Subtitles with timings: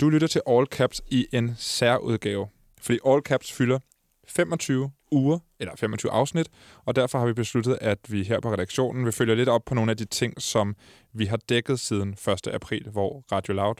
[0.00, 2.48] Du lytter til All Caps i en særudgave,
[2.80, 3.78] fordi All Caps fylder
[4.28, 6.48] 25 uger, eller 25 afsnit,
[6.84, 9.74] og derfor har vi besluttet, at vi her på redaktionen vil følge lidt op på
[9.74, 10.76] nogle af de ting, som
[11.12, 12.46] vi har dækket siden 1.
[12.46, 13.74] april, hvor Radio Loud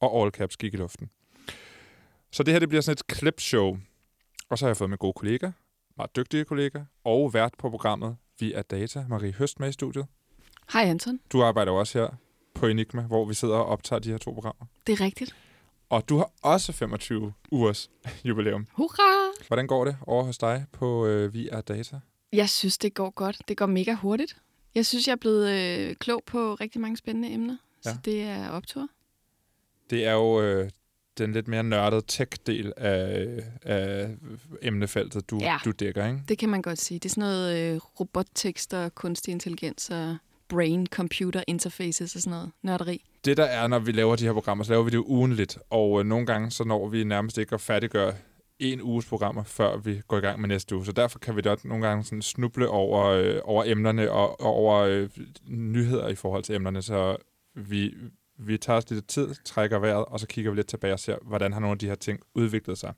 [0.00, 1.10] og All Caps gik i luften.
[2.32, 3.78] Så det her det bliver sådan et clipshow,
[4.48, 5.52] og så har jeg fået med gode kollegaer,
[5.96, 10.06] meget dygtige kollegaer, og vært på programmet via Data, Marie Høst med i studiet.
[10.72, 11.20] Hej Anton.
[11.32, 12.08] Du arbejder også her
[12.54, 14.66] på Enigma, hvor vi sidder og optager de her to programmer.
[14.86, 15.36] Det er rigtigt.
[15.88, 17.90] Og du har også 25 ugers
[18.24, 18.66] jubilæum.
[18.72, 19.32] Hurra!
[19.46, 22.00] Hvordan går det over hos dig på øh, VR Data?
[22.32, 23.36] Jeg synes, det går godt.
[23.48, 24.36] Det går mega hurtigt.
[24.74, 27.56] Jeg synes, jeg er blevet øh, klog på rigtig mange spændende emner.
[27.84, 27.90] Ja.
[27.90, 28.88] Så det er optur.
[29.90, 30.70] Det er jo øh,
[31.18, 33.26] den lidt mere nørdede tech-del af,
[33.62, 34.16] af
[34.62, 35.58] emnefeltet, du, ja.
[35.64, 36.20] du dækker, ikke?
[36.28, 36.98] det kan man godt sige.
[36.98, 40.16] Det er sådan noget øh, robottekster, kunstig intelligens og
[40.54, 43.04] brain-computer interfaces og sådan noget nørderi.
[43.24, 46.00] Det der er, når vi laver de her programmer, så laver vi det ugenligt, og
[46.00, 48.14] øh, nogle gange så når vi nærmest ikke at færdiggøre
[48.58, 50.86] en uges programmer, før vi går i gang med næste uge.
[50.86, 54.46] Så derfor kan vi da nogle gange sådan snuble over, øh, over emnerne og, og
[54.46, 55.08] over øh,
[55.46, 57.16] nyheder i forhold til emnerne, så
[57.54, 57.94] vi,
[58.38, 61.16] vi tager os lidt tid, trækker vejret, og så kigger vi lidt tilbage og ser,
[61.22, 62.94] hvordan har nogle af de her ting udviklet sig.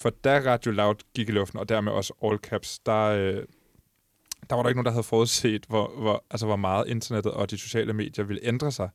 [0.00, 3.44] For da Radio Loud gik i luften, og dermed også All Caps, der, øh,
[4.50, 7.50] der var der ikke nogen, der havde forudset, hvor, hvor, altså, hvor meget internettet og
[7.50, 8.88] de sociale medier ville ændre sig.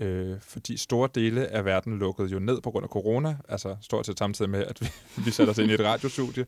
[0.00, 4.06] Øh, fordi store dele af verden lukkede jo ned på grund af corona, altså stort
[4.06, 4.86] set samtidig med, at vi,
[5.24, 6.46] vi satte os ind i et radiostudie.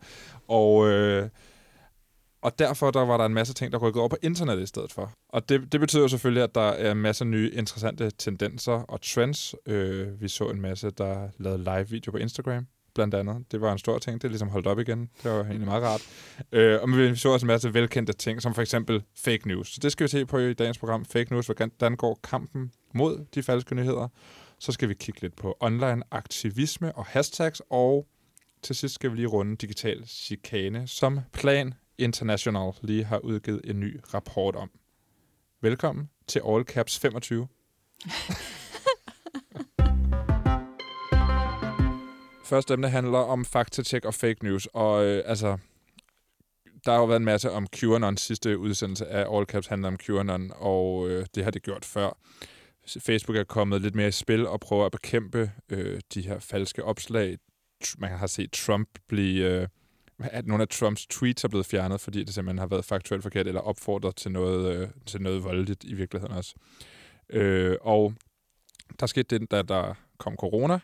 [0.49, 1.29] Og, øh,
[2.43, 4.93] og derfor der var der en masse ting, der rykkede over på internettet i stedet
[4.93, 5.13] for.
[5.29, 9.55] Og det, det betyder selvfølgelig, at der er en masse nye interessante tendenser og trends.
[9.67, 12.67] Øh, vi så en masse, der lavede live-video på Instagram
[12.99, 13.53] blandt andet.
[13.53, 14.23] Det var en stor ting.
[14.23, 15.11] Det er ligesom holdt op igen.
[15.23, 16.03] Det var egentlig meget rart.
[16.53, 19.75] Øh, og vi så også en masse velkendte ting, som for eksempel fake news.
[19.75, 21.05] Så det skal vi se på i dagens program.
[21.05, 24.09] Fake news, hvordan går kampen mod de falske nyheder.
[24.59, 28.07] Så skal vi kigge lidt på online aktivisme og hashtags, og
[28.63, 33.81] til sidst skal vi lige runde digital chikane, som Plan International lige har udgivet en
[33.81, 34.71] ny rapport om.
[35.61, 37.49] Velkommen til All Caps 25.
[42.49, 45.59] Første emne handler om faktatjek og fake news, og øh, altså,
[46.85, 48.17] der har jo været en masse om QAnon.
[48.17, 52.19] Sidste udsendelse af All Caps handler om QAnon, og øh, det har det gjort før.
[53.01, 56.85] Facebook er kommet lidt mere i spil og prøver at bekæmpe øh, de her falske
[56.85, 57.39] opslag.
[57.99, 59.45] Man har set Trump blive...
[59.45, 59.69] Øh,
[60.19, 63.47] at nogle af Trumps tweets er blevet fjernet, fordi det simpelthen har været faktuelt forkert,
[63.47, 66.55] eller opfordret til noget, øh, til noget voldeligt i virkeligheden også.
[67.31, 68.15] Øh, og
[69.01, 70.79] der skete det, da der kom corona,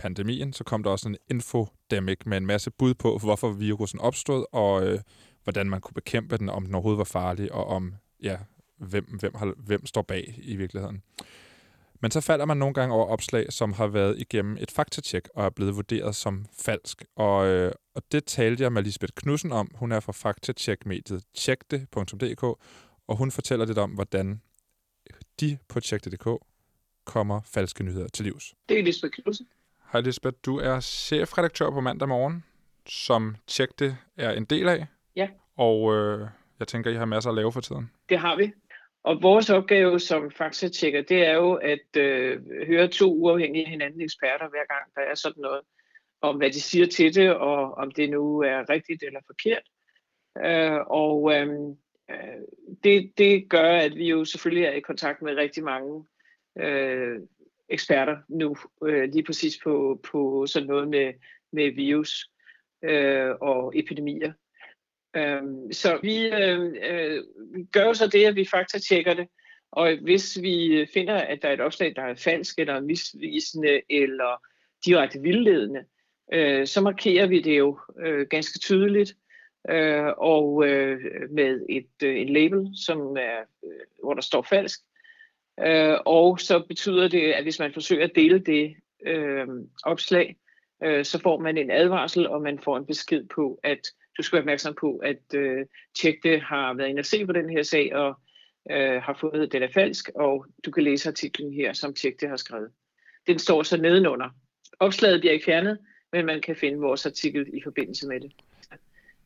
[0.00, 4.44] pandemien, så kom der også en infodemic med en masse bud på, hvorfor virusen opstod,
[4.52, 5.00] og øh,
[5.44, 8.36] hvordan man kunne bekæmpe den, om den overhovedet var farlig, og om ja,
[8.76, 11.02] hvem, hvem, har, hvem står bag i virkeligheden.
[12.02, 15.44] Men så falder man nogle gange over opslag, som har været igennem et faktatjek og
[15.44, 17.04] er blevet vurderet som falsk.
[17.16, 19.70] Og, øh, og det talte jeg med Lisbeth Knudsen om.
[19.74, 22.42] Hun er fra faktatjekmediet tjekte.dk,
[23.06, 24.40] og hun fortæller lidt om, hvordan
[25.40, 26.28] de på tjekte.dk
[27.04, 28.54] kommer falske nyheder til livs.
[28.68, 29.46] Det er Lisbeth Knudsen.
[29.92, 32.44] Hej Lisbeth, du er chefredaktør på mandag morgen,
[32.86, 34.86] som Tjekte er en del af.
[35.16, 35.28] Ja.
[35.56, 36.28] Og øh,
[36.58, 37.90] jeg tænker, I har masser at lave for tiden.
[38.08, 38.52] Det har vi.
[39.02, 44.48] Og vores opgave som faktatjekker, det er jo at øh, høre to uafhængige hinanden eksperter
[44.48, 45.60] hver gang, der er sådan noget,
[46.20, 49.62] om hvad de siger til det, og om det nu er rigtigt eller forkert.
[50.44, 51.48] Øh, og øh,
[52.10, 52.40] øh
[52.84, 56.04] det, det gør, at vi jo selvfølgelig er i kontakt med rigtig mange
[56.58, 57.20] øh,
[57.70, 61.12] eksperter nu, øh, lige præcis på, på sådan noget med,
[61.52, 62.30] med virus
[62.84, 64.32] øh, og epidemier.
[65.16, 65.42] Øh,
[65.72, 67.24] så vi, øh, øh,
[67.72, 69.28] gør jo så det, at vi faktatjekker det,
[69.72, 74.42] og hvis vi finder, at der er et opslag, der er falsk eller misvisende eller
[74.84, 75.84] direkte vildledende,
[76.32, 79.14] øh, så markerer vi det jo øh, ganske tydeligt
[79.70, 84.80] øh, og øh, med et øh, en label, som er, øh, hvor der står falsk.
[85.66, 88.74] Øh, og så betyder det, at hvis man forsøger at dele det
[89.06, 89.46] øh,
[89.84, 90.36] opslag,
[90.84, 93.80] øh, så får man en advarsel, og man får en besked på, at
[94.18, 97.50] du skal være opmærksom på, at øh, Tjekte har været inde og se på den
[97.50, 98.14] her sag, og
[98.70, 102.28] øh, har fundet, at den er falsk, og du kan læse artiklen her, som Tjekte
[102.28, 102.70] har skrevet.
[103.26, 104.28] Den står så nedenunder.
[104.80, 105.78] Opslaget bliver ikke fjernet,
[106.12, 108.32] men man kan finde vores artikel i forbindelse med det.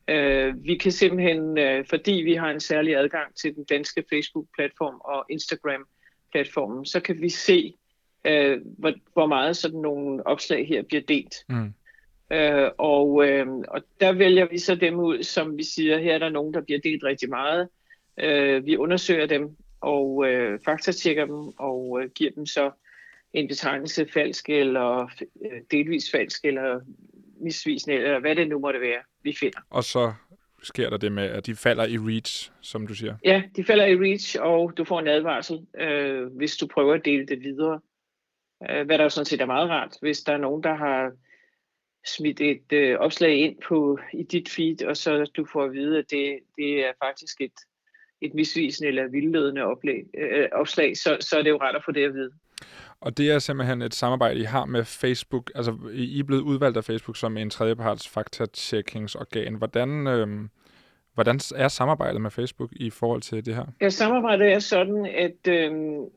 [0.07, 5.01] Øh, vi kan simpelthen, øh, fordi vi har en særlig adgang til den danske Facebook-platform
[5.05, 5.87] og Instagram,
[6.33, 7.75] Instagram-platformen, så kan vi se,
[8.25, 11.35] øh, hvor, hvor meget sådan nogle opslag her bliver delt.
[11.49, 11.73] Mm.
[12.31, 16.19] Øh, og, øh, og der vælger vi så dem ud, som vi siger, her er
[16.19, 17.69] der nogen, der bliver delt rigtig meget.
[18.19, 22.71] Øh, vi undersøger dem og øh, faktatjekker dem og øh, giver dem så
[23.33, 25.09] en betegnelse falsk, eller
[25.45, 26.81] øh, delvis falsk, eller
[27.41, 29.59] misvisende, eller hvad det nu måtte være, vi finder.
[29.69, 30.13] Og så
[30.65, 33.15] sker der det med, at de falder i reach, som du siger?
[33.23, 37.05] Ja, de falder i reach, og du får en advarsel, øh, hvis du prøver at
[37.05, 37.79] dele det videre.
[38.69, 41.11] Øh, hvad der jo sådan set er meget rart, hvis der er nogen, der har
[42.05, 45.97] smidt et øh, opslag ind på i dit feed, og så du får at vide,
[45.97, 47.59] at det, det er faktisk et,
[48.21, 51.91] et misvisende eller vildledende oplæg, øh, opslag, så, så er det jo ret at få
[51.91, 52.31] det at vide.
[53.01, 55.51] Og det er simpelthen et samarbejde, I har med Facebook.
[55.55, 59.55] Altså, I er blevet udvalgt af Facebook som en tredjeparts faktatjekkingsorgan.
[59.55, 60.27] Hvordan, øh,
[61.13, 63.65] hvordan er samarbejdet med Facebook i forhold til det her?
[63.81, 65.71] Ja, samarbejdet er sådan, at øh,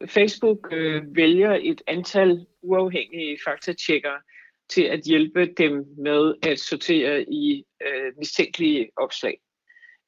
[0.07, 4.21] Facebook øh, vælger et antal uafhængige faktatjekkere
[4.69, 9.39] til at hjælpe dem med at sortere i øh, mistænkelige opslag.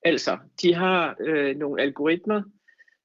[0.05, 2.43] Altså, de har øh, nogle algoritmer,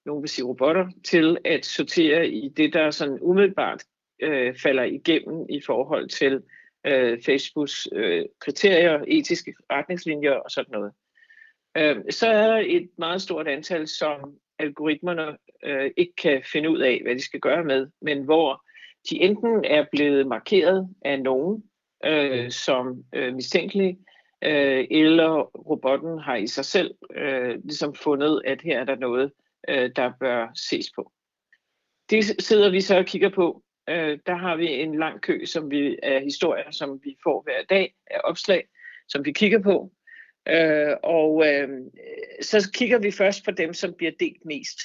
[0.06, 3.84] nogle vil sige robotter, til at sortere i det, der sådan umiddelbart
[4.22, 6.44] øh, falder igennem i forhold til
[6.86, 10.92] øh, Facebooks øh, kriterier, etiske retningslinjer og sådan noget.
[11.78, 16.80] Øh, så er der et meget stort antal, som algoritmerne øh, ikke kan finde ud
[16.80, 18.66] af, hvad de skal gøre med, men hvor
[19.10, 21.64] de enten er blevet markeret af nogen
[22.06, 23.98] øh, som øh, mistænkelige,
[24.44, 29.32] øh, eller robotten har i sig selv øh, ligesom fundet, at her er der noget,
[29.68, 31.12] øh, der bør ses på.
[32.10, 33.64] Det sidder vi så og kigger på.
[33.90, 37.64] Øh, der har vi en lang kø som vi, af historier, som vi får hver
[37.70, 38.68] dag af opslag,
[39.08, 39.92] som vi kigger på.
[40.48, 41.70] Øh, og øh,
[42.42, 44.80] så kigger vi først på dem, som bliver delt mest.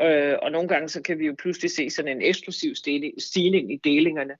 [0.00, 2.74] Øh, og nogle gange så kan vi jo pludselig se sådan en eksplosiv
[3.18, 4.36] stigning i delingerne.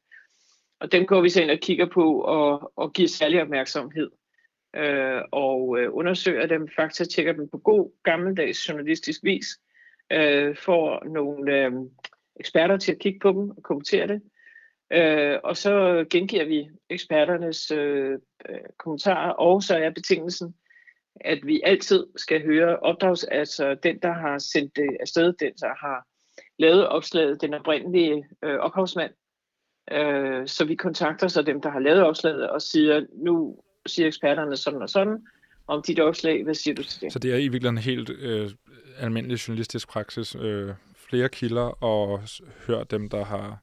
[0.80, 4.10] Og dem går vi så ind og kigger på og, og giver særlig opmærksomhed.
[4.76, 9.46] Øh, og øh, undersøger dem, faktisk tjekker dem på god gammeldags journalistisk vis.
[10.12, 11.72] Øh, får nogle øh,
[12.40, 14.22] eksperter til at kigge på dem og kommentere det.
[14.92, 18.18] Øh, og så gengiver vi eksperternes øh,
[18.48, 20.54] øh, kommentarer, og så er betingelsen,
[21.20, 25.74] at vi altid skal høre opdrags, altså den, der har sendt det afsted, den, der
[25.80, 26.06] har
[26.58, 29.12] lavet opslaget, den oprindelige øh, ophavsmand.
[29.92, 34.56] Øh, så vi kontakter så dem, der har lavet opslaget, og siger, nu siger eksperterne
[34.56, 35.26] sådan og sådan,
[35.66, 37.12] om dit opslag, hvad siger du til det?
[37.12, 38.50] Så det er i virkeligheden en helt øh,
[38.98, 40.36] almindelig journalistisk praksis.
[40.40, 42.20] Øh, flere kilder og
[42.66, 43.58] hør dem, der har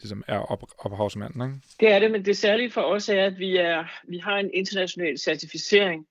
[0.00, 1.60] ligesom er op, ophavsmanden, ikke?
[1.80, 4.50] Det er det, men det særlige for os er, at vi, er, vi har en
[4.54, 6.06] international certificering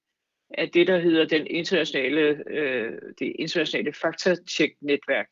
[0.49, 5.27] af det, der hedder den internationale, øh, det internationale faktatjek-netværk.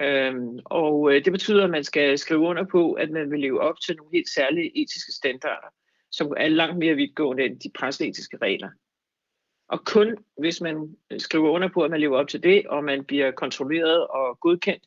[0.00, 3.60] Øhm, og øh, det betyder, at man skal skrive under på, at man vil leve
[3.60, 5.68] op til nogle helt særlige etiske standarder,
[6.16, 8.70] som er langt mere vidtgående end de presseetiske regler.
[9.68, 13.04] Og kun hvis man skriver under på, at man lever op til det, og man
[13.04, 14.82] bliver kontrolleret og godkendt,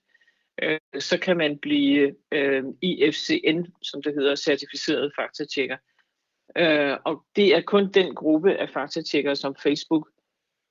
[0.62, 5.78] øh, så kan man blive øh, IFCN, som det hedder, certificeret faktatjekker.
[6.58, 10.10] Øh, og det er kun den gruppe af faktatjekkere, som Facebook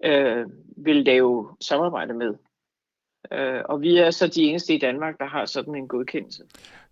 [0.05, 2.35] øh, vil lave samarbejde med.
[3.33, 6.45] Øh, og vi er så de eneste i Danmark, der har sådan en godkendelse.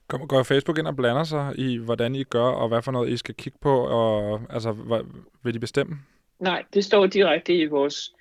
[0.09, 3.17] Går Facebook ind og blander sig i, hvordan I gør, og hvad for noget I
[3.17, 5.01] skal kigge på, og altså, hvad,
[5.43, 5.97] vil de bestemme?
[6.39, 8.15] Nej, det står direkte i vores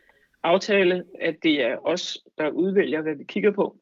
[0.44, 3.78] aftale, at det er os, der udvælger, hvad vi kigger på,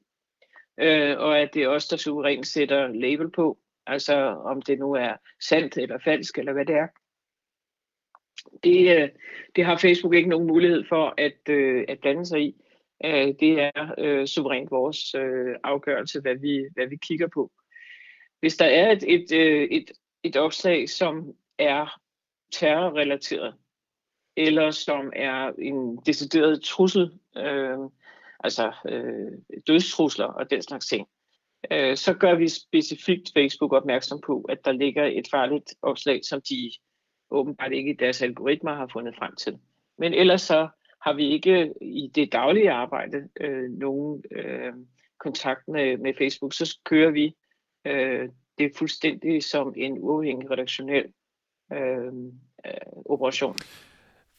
[0.79, 3.57] øh, og at det er os, der suverænt sætter label på,
[3.87, 4.15] altså
[4.45, 6.87] om det nu er sandt eller falsk, eller hvad det er.
[8.63, 9.09] Det, øh,
[9.55, 12.55] det har Facebook ikke nogen mulighed for at, øh, at blande sig i.
[13.05, 17.51] Øh, det er øh, suverænt vores øh, afgørelse, hvad vi, hvad vi kigger på.
[18.41, 19.91] Hvis der er et, et, øh, et,
[20.23, 21.99] et opslag, som er
[22.51, 23.55] terrorrelateret,
[24.37, 27.77] eller som er en decideret trussel, øh,
[28.43, 29.31] altså øh,
[29.67, 31.07] dødstrusler og den slags ting,
[31.71, 36.41] øh, så gør vi specifikt Facebook opmærksom på, at der ligger et farligt opslag, som
[36.49, 36.71] de
[37.31, 39.57] åbenbart ikke i deres algoritmer har fundet frem til.
[39.97, 40.67] Men ellers så
[41.01, 44.73] har vi ikke i det daglige arbejde øh, nogen øh,
[45.19, 47.35] kontakt med, med Facebook, så kører vi
[47.85, 51.05] øh, det fuldstændig som en uafhængig redaktionel
[51.73, 52.13] øh,
[52.65, 52.71] øh,
[53.05, 53.55] operation.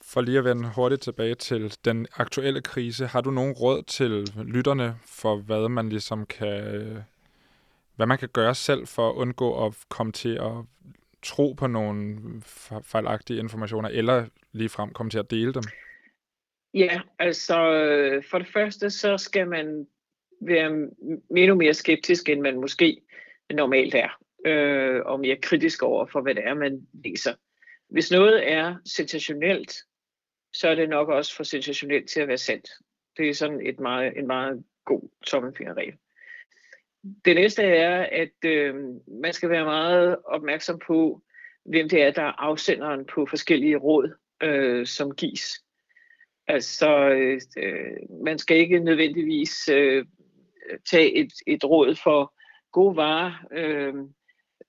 [0.02, 4.11] For lige at vende hurtigt tilbage til den aktuelle krise, har du nogen råd til
[4.44, 7.04] lytterne for, hvad man ligesom kan,
[7.96, 10.52] hvad man kan gøre selv for at undgå at komme til at
[11.22, 12.18] tro på nogle
[12.82, 15.62] fejlagtige informationer, eller ligefrem komme til at dele dem?
[16.75, 17.54] Ja, altså
[18.30, 19.87] for det første, så skal man
[20.40, 20.88] være
[21.37, 23.02] endnu mere skeptisk, end man måske
[23.50, 24.08] normalt er,
[24.46, 27.34] øh, og mere kritisk over for, hvad det er, man læser.
[27.88, 29.75] Hvis noget er sensationelt,
[30.52, 32.68] så er det nok også for sensationelt til at være sandt.
[33.16, 35.94] Det er sådan et meget, en meget god tommelfingerregel.
[37.25, 38.75] det næste er, at øh,
[39.22, 41.22] man skal være meget opmærksom på,
[41.64, 45.64] hvem det er, der er afsenderen på forskellige råd, øh, som gives.
[46.46, 47.08] Altså,
[47.56, 47.92] øh,
[48.25, 50.06] man skal ikke nødvendigvis øh,
[50.90, 52.34] tage et, et råd for
[52.72, 53.94] gode varer, øh,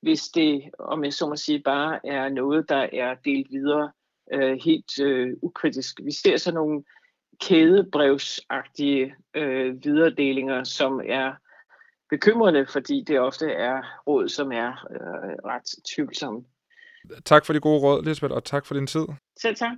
[0.02, 3.92] hvis det, om jeg så må sige, bare er noget, der er delt videre
[4.34, 6.00] øh, helt øh, ukritisk.
[6.04, 6.84] Vi ser sådan nogle
[7.42, 11.34] kædebrevsagtige øh, videredelinger, som er
[12.10, 16.44] bekymrende, fordi det ofte er råd, som er øh, ret tvivlsomme.
[17.26, 19.06] Tak for de gode råd, Lisbeth, og tak for din tid.
[19.42, 19.78] Selv tak.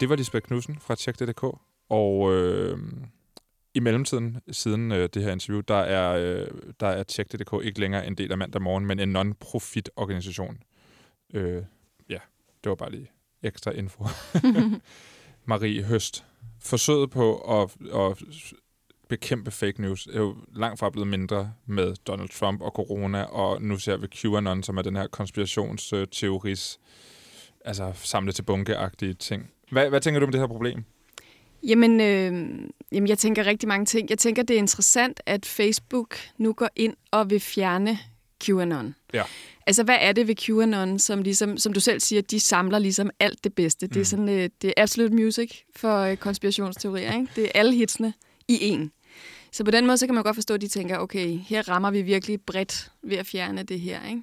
[0.00, 1.44] Det var Lisbeth Knudsen fra Check.dk,
[1.88, 2.78] og øh,
[3.78, 6.46] i mellemtiden, siden øh, det her interview, der er, øh,
[6.80, 10.58] der er Check.dk ikke længere en del af mandag morgen, men en non-profit organisation.
[11.34, 11.62] Øh,
[12.08, 12.18] ja,
[12.64, 13.10] det var bare lige
[13.42, 14.04] ekstra info.
[15.50, 16.24] Marie Høst.
[16.60, 18.24] Forsøget på at, at
[19.08, 23.62] bekæmpe fake news er jo langt fra blevet mindre med Donald Trump og corona, og
[23.62, 26.78] nu ser vi QAnon, som er den her konspirationsteoris,
[27.64, 29.50] altså samlet til bunkeagtige ting.
[29.70, 30.84] Hvad, hvad tænker du om det her problem?
[31.62, 32.32] Jamen, øh,
[32.92, 34.10] jamen, jeg tænker rigtig mange ting.
[34.10, 37.98] Jeg tænker, det er interessant, at Facebook nu går ind og vil fjerne
[38.44, 38.94] QAnon.
[39.12, 39.22] Ja.
[39.66, 43.10] Altså, hvad er det ved QAnon, som, ligesom, som du selv siger, de samler ligesom
[43.20, 43.86] alt det bedste?
[43.86, 43.92] Mm.
[43.92, 47.28] Det er sådan, øh, det er absolute music for øh, konspirationsteorier, ikke?
[47.36, 48.12] Det er alle hitsene
[48.48, 48.92] i en.
[49.52, 51.90] Så på den måde, så kan man godt forstå, at de tænker, okay, her rammer
[51.90, 54.22] vi virkelig bredt ved at fjerne det her, ikke?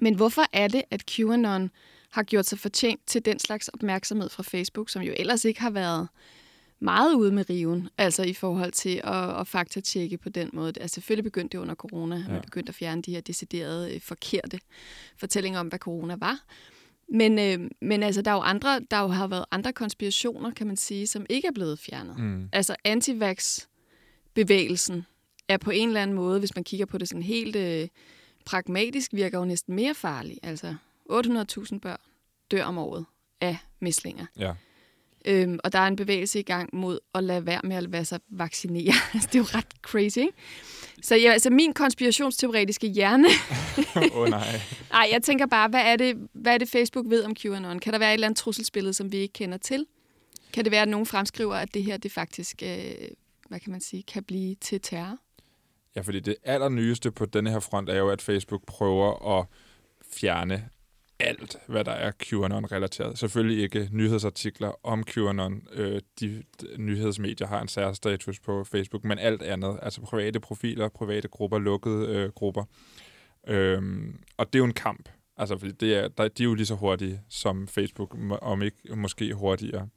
[0.00, 1.70] Men hvorfor er det, at QAnon
[2.10, 5.70] har gjort sig fortjent til den slags opmærksomhed fra Facebook, som jo ellers ikke har
[5.70, 6.08] været
[6.84, 10.72] meget ude med riven, altså i forhold til at, at faktatjekke på den måde.
[10.80, 12.28] Altså selvfølgelig begyndte det under corona, ja.
[12.28, 14.60] man begyndte at fjerne de her deciderede øh, forkerte
[15.16, 16.44] fortællinger om, hvad corona var.
[17.08, 20.66] Men, øh, men altså, der er jo andre, der jo har været andre konspirationer, kan
[20.66, 22.18] man sige, som ikke er blevet fjernet.
[22.18, 22.48] Mm.
[22.52, 25.06] Altså antivax-bevægelsen
[25.48, 27.88] er på en eller anden måde, hvis man kigger på det sådan helt øh,
[28.44, 30.38] pragmatisk, virker jo næsten mere farlig.
[30.42, 30.74] Altså
[31.10, 32.00] 800.000 børn
[32.50, 33.04] dør om året
[33.40, 34.26] af mislinger.
[34.38, 34.54] Ja.
[35.24, 38.04] Øhm, og der er en bevægelse i gang mod at lade være med at lade
[38.04, 38.92] sig vaccinere.
[39.14, 40.32] Altså, det er jo ret crazy, ikke?
[41.02, 43.28] Så ja, altså min konspirationsteoretiske hjerne...
[44.12, 44.60] Åh oh, nej.
[44.92, 47.78] Nej, jeg tænker bare, hvad er, det, hvad er det Facebook ved om QAnon?
[47.78, 49.86] Kan der være et eller andet trusselsbillede, som vi ikke kender til?
[50.52, 52.94] Kan det være, at nogen fremskriver, at det her det faktisk, øh,
[53.48, 55.18] hvad kan man sige, kan blive til terror?
[55.96, 59.46] Ja, fordi det allernyeste på denne her front er jo, at Facebook prøver at
[60.12, 60.68] fjerne
[61.18, 63.18] alt, hvad der er QAnon-relateret.
[63.18, 65.62] Selvfølgelig ikke nyhedsartikler om QAnon.
[65.72, 70.88] Øh, de, de nyhedsmedier har en særstatus på Facebook, men alt andet, altså private profiler,
[70.88, 72.64] private grupper, lukkede øh, grupper.
[73.46, 76.54] Øhm, og det er jo en kamp, altså fordi det er, der, de er jo
[76.54, 79.88] lige så hurtige som Facebook, om ikke måske hurtigere.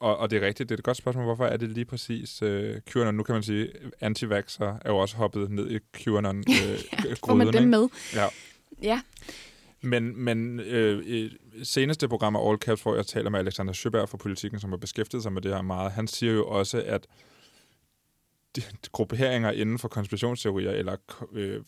[0.00, 1.24] Og, og det er rigtigt, det er et godt spørgsmål.
[1.24, 3.14] Hvorfor er det lige præcis øh, QAnon?
[3.14, 3.68] Nu kan man sige,
[4.00, 6.44] antivaxer er jo også hoppet ned i QAnon øh,
[7.04, 7.88] ja, får man dem med?
[8.14, 8.26] Ja.
[8.82, 9.00] Ja.
[9.86, 11.30] Men, men øh,
[11.62, 14.76] seneste program af All Caps, hvor jeg taler med Alexander Sjøberg fra Politikken, som har
[14.76, 17.06] beskæftiget sig med det her meget, han siger jo også, at
[18.56, 20.96] de, de grupperinger inden for konspirationsteorier eller
[21.32, 21.62] øh,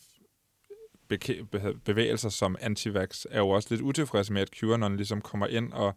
[1.85, 5.95] bevægelser som antivax er jo også lidt utilfredse med, at QAnon ligesom kommer ind og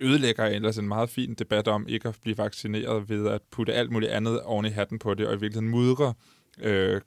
[0.00, 3.90] ødelægger ellers en meget fin debat om ikke at blive vaccineret ved at putte alt
[3.90, 6.14] muligt andet oven i hatten på det, og i virkeligheden mudre
[6.60, 7.00] øh,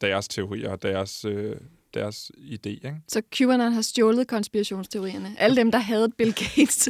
[0.00, 1.56] deres teorier og deres øh,
[1.96, 2.68] deres idé.
[2.68, 2.96] Ikke?
[3.08, 5.34] Så QAnon har stjålet konspirationsteorierne.
[5.38, 6.88] Alle dem, der havde Bill Gates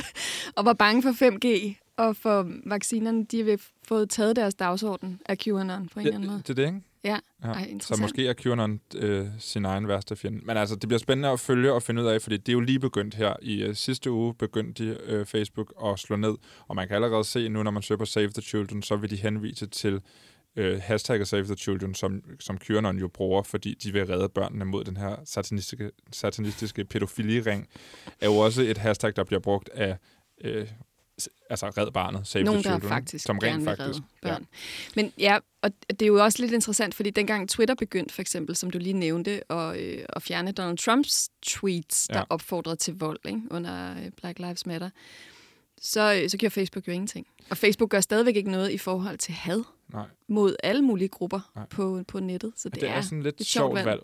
[0.57, 3.59] og var bange for 5G og for vaccinerne, de har
[3.89, 6.43] fået taget deres dagsorden af QAnon på en ja, eller anden måde.
[6.43, 6.81] Det er det, ikke?
[7.05, 7.49] Ja, ja.
[7.49, 10.41] Ej, så måske er QAnon øh, sin egen værste fjende.
[10.45, 12.61] Men altså, det bliver spændende at følge og finde ud af, fordi det er jo
[12.61, 13.35] lige begyndt her.
[13.43, 16.35] I øh, sidste uge begyndte de, øh, Facebook at slå ned,
[16.69, 19.11] og man kan allerede se nu, når man søger på Save the Children, så vil
[19.11, 20.01] de henvise til
[20.57, 24.65] øh, hashtagget Save the Children, som, som QAnon jo bruger, fordi de vil redde børnene
[24.65, 27.69] mod den her satanistiske, satanistiske pædofiliring,
[28.21, 29.97] er jo også et hashtag, der bliver brugt af
[30.45, 30.69] øh,
[31.51, 32.83] altså Red Barnet, Save Nogen, the Children.
[32.83, 34.43] der faktisk som rent faktisk, børn.
[34.43, 35.03] Ja.
[35.03, 38.57] Men ja, og det er jo også lidt interessant, fordi dengang Twitter begyndte, for eksempel,
[38.57, 42.25] som du lige nævnte, at, øh, at fjerne Donald Trumps tweets, der ja.
[42.31, 44.91] opfordrede til vold ikke, under øh, Black Lives Matter,
[45.81, 47.27] så, øh, så gjorde Facebook jo ingenting.
[47.51, 49.63] Og Facebook gør stadigvæk ikke noget i forhold til had.
[49.93, 50.07] Nej.
[50.29, 52.53] mod alle mulige grupper på, på nettet.
[52.57, 53.87] Så det, det er, er sådan lidt et sjovt valg.
[53.87, 54.03] valg.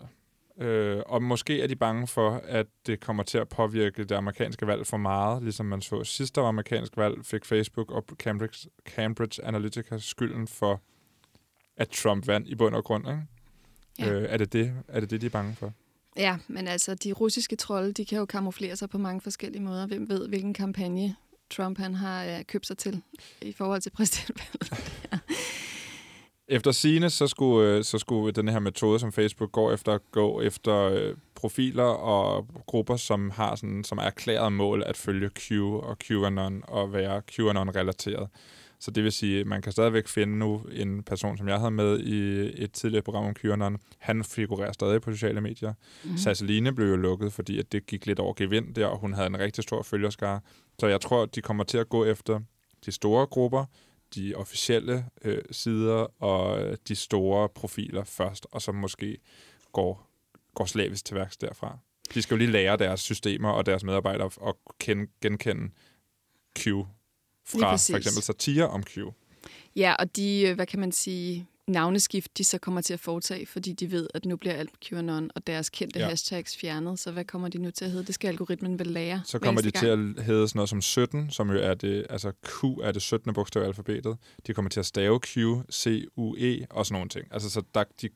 [0.57, 4.67] Øh, og måske er de bange for, at det kommer til at påvirke det amerikanske
[4.67, 9.97] valg for meget, ligesom man så sidste amerikansk valg, fik Facebook og Cambridge, Cambridge Analytica
[9.97, 10.81] skylden for,
[11.77, 13.07] at Trump vandt i bund og grund.
[13.07, 13.21] Ikke?
[13.99, 14.11] Ja.
[14.11, 15.73] Øh, er, det det, er det det, de er bange for?
[16.17, 19.87] Ja, men altså, de russiske trolde, de kan jo kamuflere sig på mange forskellige måder.
[19.87, 21.15] Hvem ved, hvilken kampagne
[21.49, 23.01] Trump han har øh, købt sig til
[23.41, 24.83] i forhold til præsidentvalget.
[26.47, 30.41] Efter sine så skulle, øh, så skulle den her metode, som Facebook går efter, gå
[30.41, 35.51] efter øh, profiler og grupper, som har sådan, som er erklæret mål at følge Q
[35.61, 38.27] og QAnon og være QAnon-relateret.
[38.79, 41.71] Så det vil sige, at man kan stadigvæk finde nu en person, som jeg havde
[41.71, 43.77] med i et tidligere program om QAnon.
[43.97, 45.73] Han figurerer stadig på sociale medier.
[46.03, 46.17] Mm.
[46.17, 49.27] Sasseline blev jo lukket, fordi at det gik lidt over gevind der, og hun havde
[49.27, 50.39] en rigtig stor følgerskare.
[50.79, 52.39] Så jeg tror, de kommer til at gå efter
[52.85, 53.65] de store grupper,
[54.15, 59.17] de officielle øh, sider og øh, de store profiler først, og så måske
[59.71, 60.09] går,
[60.53, 61.77] går slavisk til værks derfra.
[62.13, 65.71] De skal jo lige lære deres systemer og deres medarbejdere at kende, genkende
[66.59, 66.67] Q
[67.45, 68.97] fra for eksempel satire om Q.
[69.75, 73.45] Ja, og de, øh, hvad kan man sige, navneskift, de så kommer til at foretage,
[73.45, 76.07] fordi de ved, at nu bliver alt QAnon og deres kendte ja.
[76.07, 76.99] hashtags fjernet.
[76.99, 78.05] Så hvad kommer de nu til at hedde?
[78.05, 79.21] Det skal algoritmen vel lære.
[79.25, 79.83] Så kommer de gang.
[79.83, 83.01] til at hedde sådan noget som 17, som jo er det, altså Q er det
[83.01, 83.33] 17.
[83.33, 84.17] bogstav i alfabetet.
[84.47, 85.37] De kommer til at stave Q,
[85.71, 87.27] C, U, E og sådan nogle ting.
[87.31, 88.09] Altså, så der, de,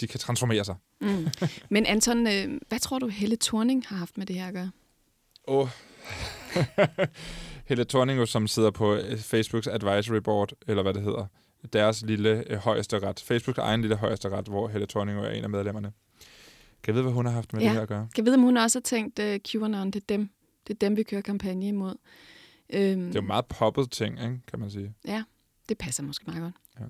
[0.00, 0.76] de kan transformere sig.
[1.00, 1.28] Mm.
[1.70, 4.70] Men Anton, øh, hvad tror du, Helle Thorning har haft med det her at gøre?
[5.48, 5.68] Åh, oh.
[7.68, 11.26] Helle Thorning, som sidder på øh, Facebooks advisory board, eller hvad det hedder,
[11.72, 13.20] deres lille øh, højeste ret.
[13.26, 15.92] Facebooks egen lille højeste ret, hvor Helle Thorning er en af medlemmerne.
[16.82, 17.66] Kan jeg vide, hvad hun har haft med ja.
[17.66, 18.08] det her at gøre?
[18.14, 20.30] Kan jeg vide, om hun også har tænkt, uh, QAnon, det er dem,
[20.68, 21.94] det er dem, vi kører kampagne imod.
[22.72, 24.94] Øhm, det er jo meget poppet ting, ikke, kan man sige.
[25.06, 25.22] Ja,
[25.68, 26.54] det passer måske meget godt.
[26.80, 26.84] Ja.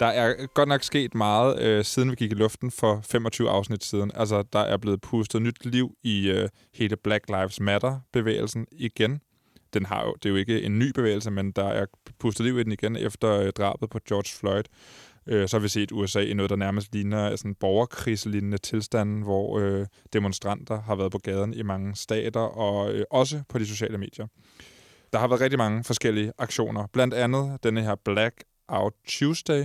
[0.00, 3.84] Der er godt nok sket meget, øh, siden vi gik i luften for 25 afsnit
[3.84, 4.10] siden.
[4.14, 9.20] Altså, der er blevet pustet nyt liv i øh, hele Black Lives Matter-bevægelsen igen.
[9.74, 11.86] Den har jo, det er jo ikke en ny bevægelse, men der er
[12.18, 14.64] pustet liv i den igen efter øh, drabet på George Floyd.
[15.26, 19.24] Øh, så har vi set USA i noget, der nærmest ligner øh, sådan borgerkrigslignende tilstand,
[19.24, 23.66] hvor øh, demonstranter har været på gaden i mange stater, og øh, også på de
[23.66, 24.26] sociale medier.
[25.12, 26.86] Der har været rigtig mange forskellige aktioner.
[26.92, 29.64] Blandt andet denne her Black Out Tuesday,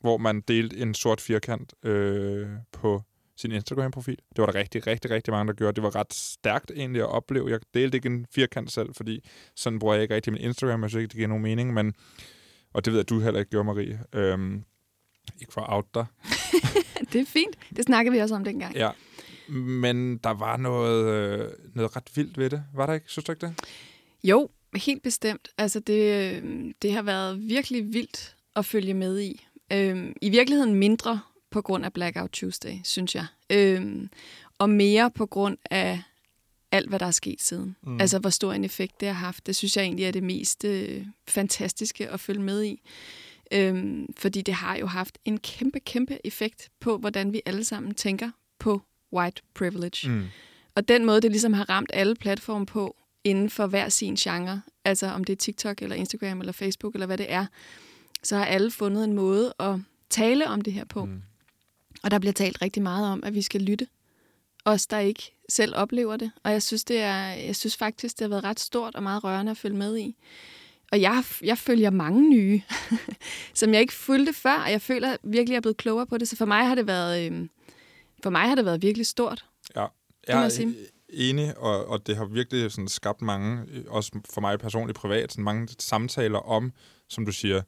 [0.00, 3.02] hvor man delte en sort firkant øh, på
[3.42, 4.18] sin Instagram-profil.
[4.36, 5.74] Det var der rigtig, rigtig, rigtig mange, der gjorde.
[5.74, 7.50] Det var ret stærkt egentlig at opleve.
[7.50, 9.24] Jeg delte ikke en firkant selv, fordi
[9.56, 10.82] sådan bruger jeg ikke rigtig min Instagram.
[10.82, 11.94] Jeg synes ikke, det giver nogen mening, men...
[12.74, 14.00] Og det ved jeg, du heller ikke gjorde, Marie.
[14.12, 14.64] Øhm,
[15.40, 16.06] ikke for at out dig.
[17.12, 17.56] det er fint.
[17.76, 18.74] Det snakkede vi også om dengang.
[18.74, 18.90] Ja.
[19.48, 22.64] Men der var noget, øh, noget ret vildt ved det.
[22.74, 23.06] Var der ikke?
[23.08, 23.54] Synes du ikke det?
[24.24, 25.48] Jo, helt bestemt.
[25.58, 29.46] Altså, det, øh, det har været virkelig vildt at følge med i.
[29.72, 31.20] Øhm, I virkeligheden mindre
[31.52, 33.26] på grund af Blackout Tuesday, synes jeg.
[33.50, 34.10] Øhm,
[34.58, 36.02] og mere på grund af
[36.72, 37.76] alt, hvad der er sket siden.
[37.82, 38.00] Mm.
[38.00, 39.46] Altså, hvor stor en effekt det har haft.
[39.46, 42.82] Det synes jeg egentlig er det mest øh, fantastiske at følge med i.
[43.52, 47.94] Øhm, fordi det har jo haft en kæmpe, kæmpe effekt på, hvordan vi alle sammen
[47.94, 50.10] tænker på white privilege.
[50.10, 50.24] Mm.
[50.74, 54.62] Og den måde, det ligesom har ramt alle platforme på, inden for hver sin genre,
[54.84, 57.46] altså om det er TikTok eller Instagram eller Facebook eller hvad det er,
[58.22, 59.78] så har alle fundet en måde at
[60.10, 61.04] tale om det her på.
[61.04, 61.22] Mm.
[62.02, 63.86] Og der bliver talt rigtig meget om, at vi skal lytte.
[64.64, 66.30] Os, der ikke selv oplever det.
[66.44, 69.24] Og jeg synes, det er, jeg synes faktisk, det har været ret stort og meget
[69.24, 70.16] rørende at følge med i.
[70.92, 72.62] Og jeg, jeg følger mange nye,
[73.54, 76.18] som jeg ikke fulgte før, og jeg føler virkelig, at jeg er blevet klogere på
[76.18, 76.28] det.
[76.28, 77.48] Så for mig har det været, øh,
[78.22, 79.44] for mig har det været virkelig stort.
[79.76, 79.86] Ja,
[80.28, 80.72] jeg er
[81.08, 85.44] enig, og, og det har virkelig sådan skabt mange, også for mig personligt privat, sådan
[85.44, 86.72] mange samtaler om,
[87.08, 87.62] som du siger,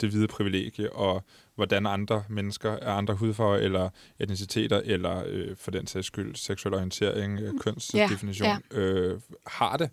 [0.00, 5.70] det hvide privilegie, og hvordan andre mennesker af andre hudfarver eller etniciteter, eller øh, for
[5.70, 8.78] den sags skyld seksuel orientering, øh, kønsdefinition, ja, ja.
[8.80, 9.90] Øh, har det.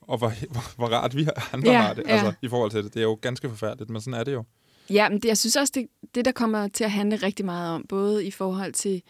[0.00, 2.12] Og hvor, hvor, hvor rart vi andre ja, har det, ja.
[2.12, 2.94] altså, i forhold til det.
[2.94, 4.44] Det er jo ganske forfærdeligt, men sådan er det jo.
[4.90, 7.74] Ja, men det, jeg synes også, det, det der kommer til at handle rigtig meget
[7.74, 9.00] om, både i forhold til øh,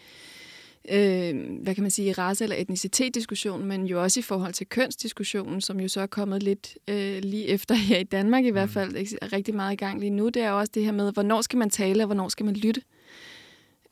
[1.62, 5.80] hvad kan man sige, race- eller etnicitet-diskussionen, men jo også i forhold til kønsdiskussionen, som
[5.80, 8.72] jo så er kommet lidt øh, lige efter her i Danmark i hvert mm.
[8.72, 10.28] fald, er rigtig meget i gang lige nu.
[10.28, 12.54] Det er jo også det her med, hvornår skal man tale, og hvornår skal man
[12.54, 12.82] lytte?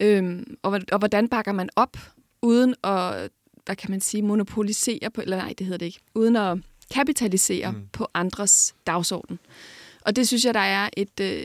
[0.01, 1.97] Øh, og, og hvordan bakker man op,
[2.43, 3.31] uden at,
[3.65, 6.59] hvad kan man sige, monopolisere på, eller nej, det hedder det ikke, uden at
[6.91, 7.89] kapitalisere mm.
[7.93, 9.39] på andres dagsorden.
[10.01, 11.45] Og det synes jeg, der er et øh,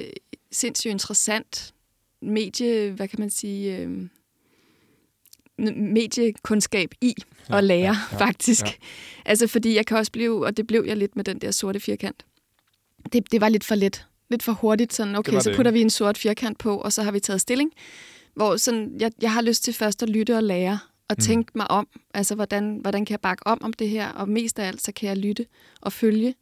[0.51, 1.73] sindssygt interessant
[2.21, 3.77] medie, hvad kan man sige...
[3.77, 4.07] Øh,
[5.75, 7.15] mediekundskab i
[7.49, 8.65] ja, at lære, ja, ja, faktisk.
[8.65, 8.71] Ja.
[9.25, 11.79] Altså, fordi jeg kan også blive, og det blev jeg lidt med den der sorte
[11.79, 12.25] firkant.
[13.13, 14.05] Det, det var lidt for let.
[14.29, 14.93] Lidt for hurtigt.
[14.93, 17.71] Sådan, okay, så putter vi en sort firkant på, og så har vi taget stilling.
[18.35, 21.21] Hvor sådan, jeg, jeg har lyst til først at lytte og lære, og mm.
[21.21, 24.59] tænke mig om, altså, hvordan, hvordan kan jeg bakke om om det her, og mest
[24.59, 25.45] af alt, så kan jeg lytte
[25.81, 26.35] og følge.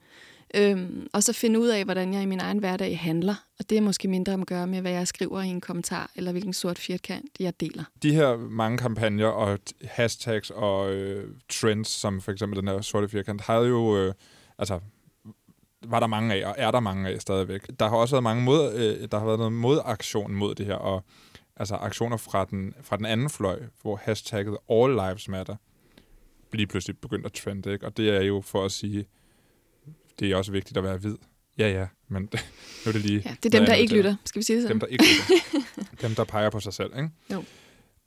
[0.55, 3.35] Øhm, og så finde ud af, hvordan jeg i min egen hverdag handler.
[3.59, 6.11] Og det er måske mindre om at gøre med, hvad jeg skriver i en kommentar,
[6.15, 7.83] eller hvilken sort firkant jeg deler.
[8.03, 13.09] De her mange kampagner og hashtags og øh, trends, som for eksempel den her sorte
[13.09, 13.97] firkant, havde jo...
[13.97, 14.13] Øh,
[14.57, 14.79] altså,
[15.85, 17.61] var der mange af, og er der mange af stadigvæk.
[17.79, 20.75] Der har også været mange mod, øh, der har været noget modaktion mod det her,
[20.75, 21.03] og
[21.55, 25.55] altså aktioner fra den, fra den anden fløj, hvor hashtagget All Lives Matter
[26.53, 27.85] lige pludselig begyndt at trende, ikke?
[27.85, 29.05] Og det er jo for at sige,
[30.19, 31.15] det er også vigtigt at være hvid.
[31.57, 32.21] Ja, ja, men
[32.85, 33.21] nu er det lige...
[33.25, 34.81] Ja, det er dem, der ikke lytter, skal vi sige det Dem, sådan?
[34.81, 35.67] der ikke lytter.
[36.07, 37.09] dem, der peger på sig selv, ikke?
[37.31, 37.43] Jo.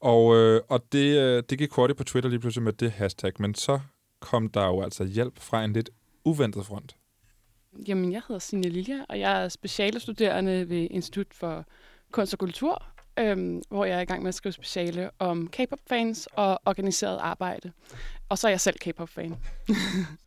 [0.01, 3.33] Og, øh, og det, øh, det gik hurtigt på Twitter lige pludselig med det hashtag,
[3.39, 3.81] men så
[4.21, 5.91] kom der jo altså hjælp fra en lidt
[6.25, 6.97] uventet front.
[7.89, 11.65] Jamen, jeg hedder Signe Lilja, og jeg er specialestuderende ved Institut for
[12.11, 12.83] Kunst og Kultur,
[13.19, 17.73] øhm, hvor jeg er i gang med at skrive speciale om K-pop-fans og organiseret arbejde.
[18.29, 19.37] Og så er jeg selv K-pop-fan.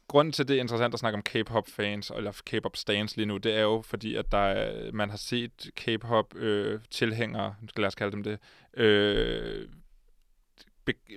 [0.07, 3.61] Grunden til, det er interessant at snakke om K-pop-fans, eller K-pop-stans lige nu, det er
[3.61, 8.39] jo fordi, at der er, man har set K-pop-tilhængere, øh, lad os kalde dem det,
[8.73, 9.67] øh,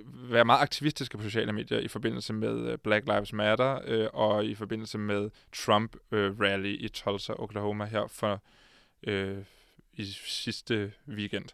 [0.05, 4.45] være meget aktivistiske på sociale medier i forbindelse med øh, Black Lives Matter øh, og
[4.45, 8.41] i forbindelse med Trump-rally øh, i Tulsa, Oklahoma her for
[9.07, 9.37] øh,
[10.01, 11.45] i sidste weekend.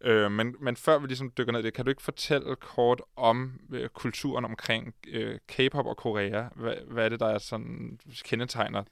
[0.00, 3.02] Øh, men, men før vi ligesom dykker ned i det, kan du ikke fortælle kort
[3.16, 6.44] om øh, kulturen omkring øh, K-pop og Korea?
[6.54, 8.82] Hvad, hvad er det, der er sådan kendetegner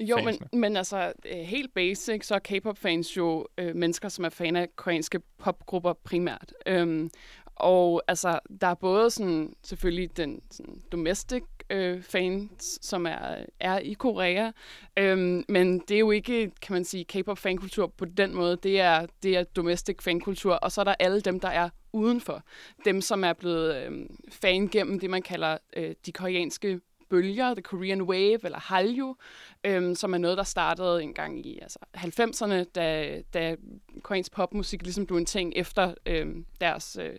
[0.00, 0.48] Jo, men, fansene?
[0.52, 4.68] men altså øh, helt basic, så er K-pop-fans jo øh, mennesker, som er fan af
[4.76, 6.52] koreanske popgrupper primært.
[6.66, 7.10] Øhm,
[7.56, 13.78] og altså, der er både sådan, selvfølgelig den sådan, domestic øh, fans, som er, er
[13.78, 14.50] i Korea,
[14.96, 18.56] øhm, men det er jo ikke, kan man sige, K-pop-fankultur på den måde.
[18.62, 22.42] Det er, det er domestic fankultur, og så er der alle dem, der er udenfor.
[22.84, 26.80] Dem, som er blevet øh, fan gennem det, man kalder øh, de koreanske
[27.10, 29.16] bølger, The Korean Wave, eller Hallyu,
[29.64, 33.56] øhm, som er noget, der startede engang i altså, 90'erne, da, da
[34.02, 37.18] koreansk popmusik ligesom blev en ting efter øhm, deres øh,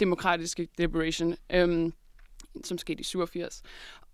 [0.00, 1.92] demokratiske liberation, øhm,
[2.64, 3.62] som skete i 87.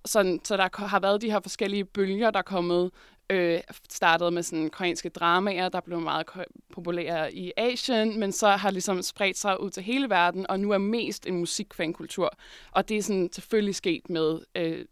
[0.04, 2.90] Sådan, så der har været de her forskellige bølger, der er kommet,
[3.30, 6.26] øh, startede med sådan koreanske dramaer, der blev meget
[6.72, 10.70] populære i Asien, men så har ligesom spredt sig ud til hele verden, og nu
[10.70, 12.32] er mest en musikfankultur.
[12.70, 14.84] Og det er sådan selvfølgelig sket med øh,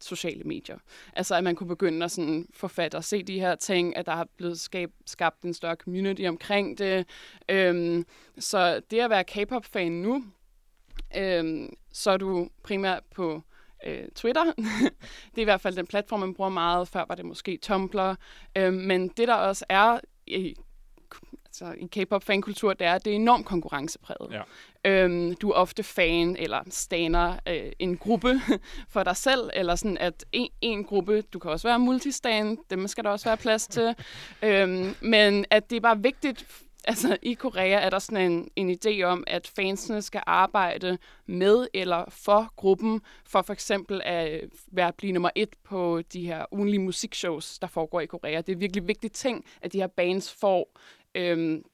[0.00, 0.78] sociale medier.
[1.12, 4.12] Altså, at man kunne begynde at sådan forfatte og se de her ting, at der
[4.12, 7.06] har blevet skab, skabt en større community omkring det.
[7.48, 8.06] Øhm,
[8.38, 10.24] så det at være K-pop-fan nu,
[11.16, 13.42] øhm, så er du primært på
[13.86, 14.44] øh, Twitter.
[15.30, 16.88] det er i hvert fald den platform, man bruger meget.
[16.88, 18.14] Før var det måske Tumblr.
[18.56, 20.54] Øhm, men det, der også er i
[21.46, 24.32] altså i K-pop-fankultur, det er, at det er enormt konkurrencepræget.
[24.32, 24.42] Ja.
[24.84, 28.40] Øhm, du er ofte fan eller staner øh, en gruppe
[28.92, 32.88] for dig selv, eller sådan at en, en gruppe, du kan også være multistan, dem
[32.88, 33.94] skal der også være plads til,
[34.42, 36.46] øhm, men at det er bare vigtigt,
[36.88, 41.66] altså i Korea er der sådan en, en idé om, at fansene skal arbejde med
[41.74, 46.44] eller for gruppen, for for eksempel at øh, være blive nummer et på de her
[46.52, 48.40] ugenlige musikshows, der foregår i Korea.
[48.40, 50.78] Det er virkelig vigtig ting, at de her bands får
[51.14, 51.64] øhm,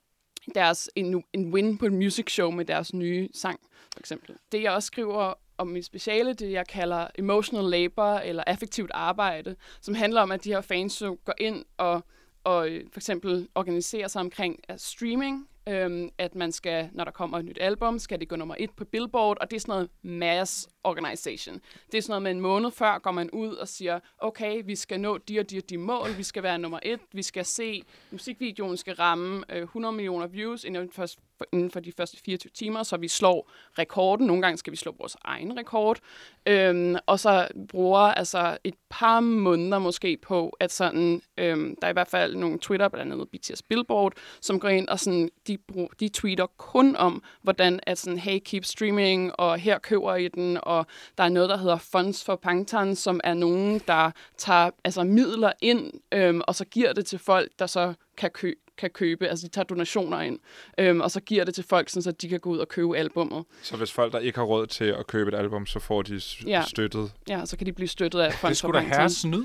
[0.55, 3.61] deres, en, en win på et music show med deres nye sang,
[3.93, 4.37] for eksempel.
[4.53, 9.57] Det, jeg også skriver om mit speciale, det jeg kalder emotional labor, eller affektivt arbejde,
[9.81, 12.05] som handler om, at de her fans øh, går ind og,
[12.45, 17.39] og øh, for eksempel organiserer sig omkring streaming, øhm, at man skal, når der kommer
[17.39, 19.91] et nyt album, skal det gå nummer et på Billboard, og det er sådan noget
[20.03, 21.61] mass organization.
[21.93, 24.77] Det er sådan noget med en måned før går man ud og siger, okay, vi
[24.77, 27.45] skal nå de og de og de mål, vi skal være nummer et, vi skal
[27.45, 31.07] se, musikvideoen skal ramme øh, 100 millioner views inden for,
[31.53, 34.27] inden for de første 24 timer, så vi slår rekorden.
[34.27, 35.99] Nogle gange skal vi slå vores egen rekord.
[36.47, 41.91] Øhm, og så bruger altså et par måneder måske på, at sådan, øhm, der er
[41.91, 45.59] i hvert fald nogle Twitter, blandt andet BTS Billboard, som går ind og sådan, de,
[45.59, 50.29] brug, de tweeter kun om, hvordan at sådan, hey, keep streaming, og her køber I
[50.29, 50.87] den, og
[51.19, 55.53] der er noget, der hedder Funds for Pangtan, som er nogen, der tager altså, midler
[55.61, 59.47] ind, øhm, og så giver det til folk, der så kan købe kan købe, altså
[59.47, 60.39] de tager donationer ind,
[60.79, 62.97] øhm, og så giver det til folk, sådan, så de kan gå ud og købe
[62.97, 63.45] albummet.
[63.63, 66.21] Så hvis folk, der ikke har råd til at købe et album, så får de
[66.21, 66.63] s- Ja.
[66.69, 67.13] støttet.
[67.29, 69.45] Ja, så kan de blive støttet af Det Funds for skulle da herre snyd.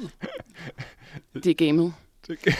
[1.43, 1.93] Det er gamet.
[2.27, 2.51] det er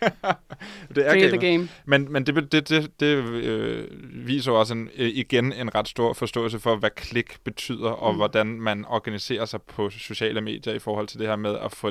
[0.94, 1.68] Det er the game.
[1.84, 3.88] Men, men det, det, det, det øh,
[4.26, 8.12] viser jo også en, øh, igen en ret stor forståelse for, hvad klik betyder, og
[8.12, 8.16] Mm.
[8.18, 11.90] hvordan man organiserer sig på sociale medier i forhold til det her med at få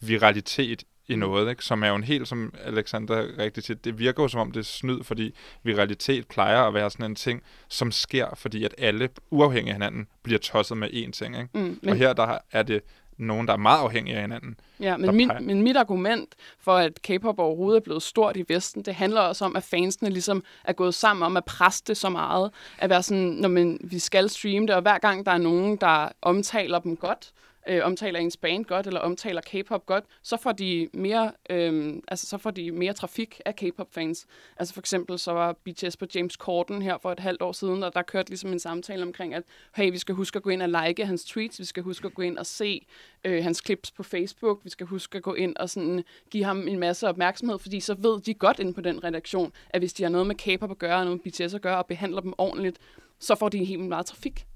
[0.00, 1.20] viralitet i Mm.
[1.20, 1.64] noget, ikke?
[1.64, 4.60] som er jo en helt, som Alexander rigtigt siger, det virker jo som om det
[4.60, 9.08] er snyd, fordi viralitet plejer at være sådan en ting, som sker, fordi at alle,
[9.30, 11.36] uafhængig af hinanden, bliver tosset med én ting.
[11.36, 11.48] Ikke?
[11.54, 11.90] Mm, Men...
[11.90, 12.82] Og her der er det
[13.16, 14.60] nogen, der er meget afhængige af hinanden.
[14.80, 18.82] ja, men, peger- men mit argument for, at K-pop overhovedet er blevet stort i Vesten,
[18.82, 22.08] det handler også om, at fansene ligesom er gået sammen om at presse det så
[22.08, 22.50] meget.
[22.78, 25.76] At være sådan, når man, vi skal streame det, og hver gang der er nogen,
[25.76, 27.32] der omtaler dem godt,
[27.68, 32.26] øh, omtaler ens band godt, eller omtaler K-pop godt, så får de mere, øh, altså,
[32.26, 34.26] så får de mere trafik af K-pop-fans.
[34.56, 37.82] Altså for eksempel så var BTS på James Corden her for et halvt år siden,
[37.82, 39.42] og der kørte ligesom en samtale omkring, at
[39.76, 42.14] hey, vi skal huske at gå ind og like hans tweets, vi skal huske at
[42.14, 42.86] gå ind og se
[43.24, 46.68] øh, hans clips på Facebook, vi skal huske at gå ind og sådan give ham
[46.68, 50.02] en masse opmærksomhed, fordi så ved de godt inde på den redaktion, at hvis de
[50.02, 52.32] har noget med K-pop at gøre, og noget med BTS at gøre, og behandler dem
[52.38, 52.78] ordentligt,
[53.18, 54.46] så får de helt meget trafik.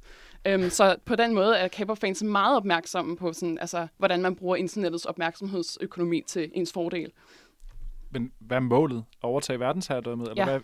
[0.47, 4.57] Øhm, så på den måde er K-pop-fans meget opmærksomme på, sådan, altså, hvordan man bruger
[4.57, 7.13] internettets opmærksomhedsøkonomi til ens fordel.
[8.11, 9.05] Men hvad er målet?
[9.23, 10.29] Overtage verdensherredømmet?
[10.31, 10.51] Eller Ja.
[10.51, 10.61] hvad?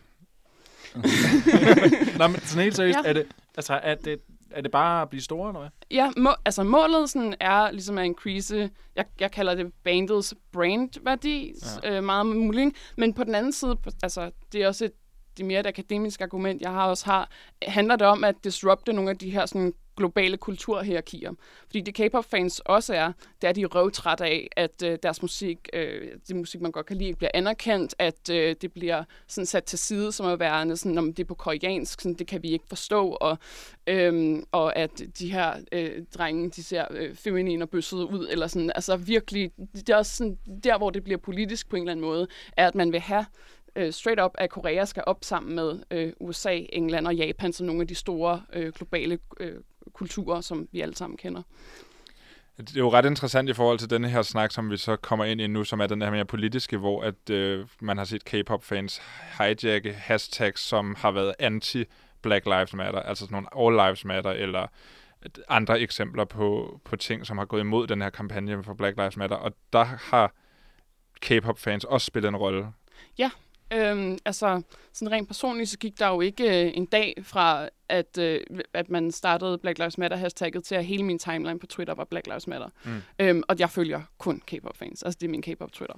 [2.19, 3.09] Nå, men sådan helt seriøst, Ja.
[3.09, 5.69] er, det, altså, er, det, er det bare at blive store, eller hvad?
[5.91, 11.53] Ja, må, altså målet sådan er ligesom at increase, jeg, jeg kalder det bandets brandværdi,
[11.83, 11.97] ja.
[11.97, 12.77] øh, meget muligt.
[12.97, 14.93] Men på den anden side, altså det er også et,
[15.39, 17.31] det er mere et akademisk argument, jeg har også har,
[17.63, 21.33] handler det om at disrupte nogle af de her sådan globale kulturhierarkier.
[21.67, 26.13] Fordi det K-pop-fans også er, det er de røvtrætte af, at øh, deres musik, øh,
[26.29, 29.79] det musik, man godt kan lide, bliver anerkendt, at øh, det bliver sådan sat til
[29.79, 32.65] side som at være sådan, om det er på koreansk, sådan, det kan vi ikke
[32.69, 33.39] forstå, og,
[33.87, 38.47] øhm, og at de her øh, drenge, de ser øh, feminine og bøssede ud, eller
[38.47, 41.93] sådan, altså virkelig, det er også sådan, der, hvor det bliver politisk på en eller
[41.93, 43.27] anden måde, er, at man vil have
[43.79, 47.67] øh, straight up, at Korea skal op sammen med øh, USA, England og Japan som
[47.67, 49.55] nogle af de store øh, globale øh,
[49.93, 51.43] kulturer, som vi alle sammen kender.
[52.59, 55.25] Det er jo ret interessant i forhold til denne her snak, som vi så kommer
[55.25, 58.25] ind i nu, som er den her mere politiske, hvor at, øh, man har set
[58.25, 59.03] K-pop-fans
[59.39, 64.67] hijacke hashtags, som har været anti-Black Lives Matter, altså sådan nogle All Lives Matter, eller
[65.49, 69.17] andre eksempler på, på ting, som har gået imod den her kampagne for Black Lives
[69.17, 70.33] Matter, og der har
[71.21, 72.73] K-pop-fans også spillet en rolle.
[73.73, 78.19] Øhm, altså, sådan rent personligt, så gik der jo ikke øh, en dag fra, at,
[78.19, 78.41] øh,
[78.75, 82.27] at man startede Black Lives Matter-hashtagget til, at hele min timeline på Twitter var Black
[82.27, 82.69] Lives Matter.
[82.85, 82.91] Mm.
[83.19, 85.03] Øhm, og jeg følger kun K-pop-fans.
[85.03, 85.97] Altså, det er min K-pop-Twitter.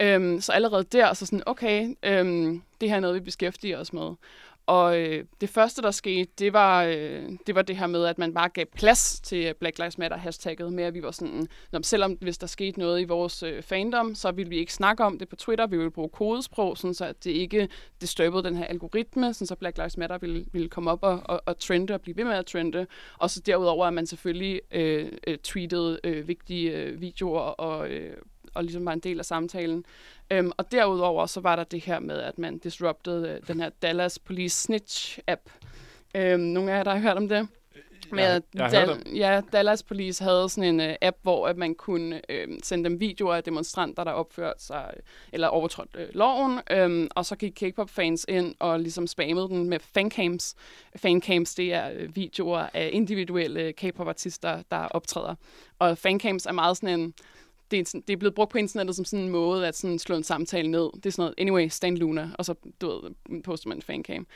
[0.00, 3.92] Øhm, så allerede der, så sådan, okay, øhm, det her er noget, vi beskæftiger os
[3.92, 4.14] med.
[4.68, 8.18] Og øh, det første, der skete, det var, øh, det var det her med, at
[8.18, 11.78] man bare gav plads til øh, Black Lives Matter-hashtagget, med at vi var sådan, "Nå,
[11.82, 15.18] selvom hvis der skete noget i vores øh, fandom, så ville vi ikke snakke om
[15.18, 17.68] det på Twitter, vi ville bruge kodesprog, sådan så at det ikke
[18.00, 21.42] disturbede den her algoritme, sådan så Black Lives Matter ville, ville komme op og, og,
[21.46, 22.86] og trende og blive ved med at trende.
[23.18, 28.16] Og så derudover, at man selvfølgelig øh, øh, tweetede øh, vigtige øh, videoer og, øh,
[28.58, 29.84] og ligesom var en del af samtalen.
[30.30, 33.70] Øhm, og derudover så var der det her med, at man disrupted øh, den her
[33.82, 35.50] Dallas Police Snitch-app.
[36.14, 37.48] Øhm, nogle af jer, der har hørt om det?
[38.12, 41.74] Med, Jeg- jeg Dal- ja, Dallas Police havde sådan en uh, app, hvor at man
[41.74, 44.94] kunne øh, sende dem videoer af demonstranter, der opførte sig,
[45.32, 49.78] eller overtrådt øh, loven, øhm, og så gik K-pop-fans ind og ligesom spammede den med
[49.80, 50.54] fancams.
[50.96, 55.34] Fancams, det er øh, videoer af individuelle K-pop-artister, der optræder.
[55.78, 57.14] Og fancams er meget sådan en,
[57.70, 59.98] det er, sådan- det er blevet brugt på internettet som sådan en måde at sådan
[59.98, 60.90] slå en samtale ned.
[60.94, 64.26] Det er sådan noget, anyway, Stan Luna, og så du ved, poster man en fancam.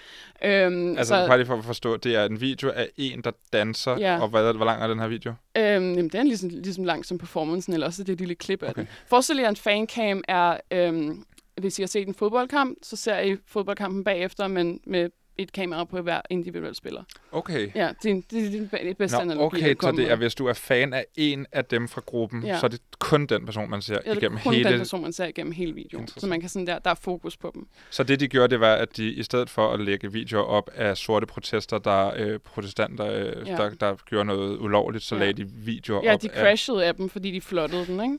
[0.45, 1.27] Øhm, Altså, så...
[1.29, 4.21] bare lige for at forstå, det er en video af en, der danser, Ja.
[4.23, 5.31] og hvad, hvor lang er den her video?
[5.57, 5.65] Øhm,
[5.95, 8.81] jamen, den er ligesom, ligesom lang som performancen, eller også det lille klip af Okay.
[8.81, 8.89] den.
[9.07, 11.25] Forestil jer, en fancam er, øhm,
[11.61, 15.11] hvis I har set en fodboldkamp, så ser I fodboldkampen bagefter, men med
[15.43, 17.03] et kamera på hver individuel spiller.
[17.33, 17.71] Okay.
[17.75, 20.35] Ja, det er, det er den be- bedste Nå, analogi, okay, så det er, hvis
[20.35, 22.59] du er fan af en af dem fra gruppen, Ja.
[22.61, 24.71] så er det kun den person, man ser Ja, det igennem er kun hele...
[24.71, 26.09] den person, man ser igennem hele videoen.
[26.09, 27.67] Så man kan sådan der, der er fokus på dem.
[27.91, 30.71] Så det, de gjorde, det var, at de i stedet for at lægge videoer op
[30.75, 33.57] af sorte protester, der øh, protestanter, øh, Ja.
[33.57, 35.19] der, der gjorde noget ulovligt, så Ja.
[35.21, 36.41] lagde de videoer Ja, op de af...
[36.41, 38.19] crashede af dem, fordi de flottede den, ikke?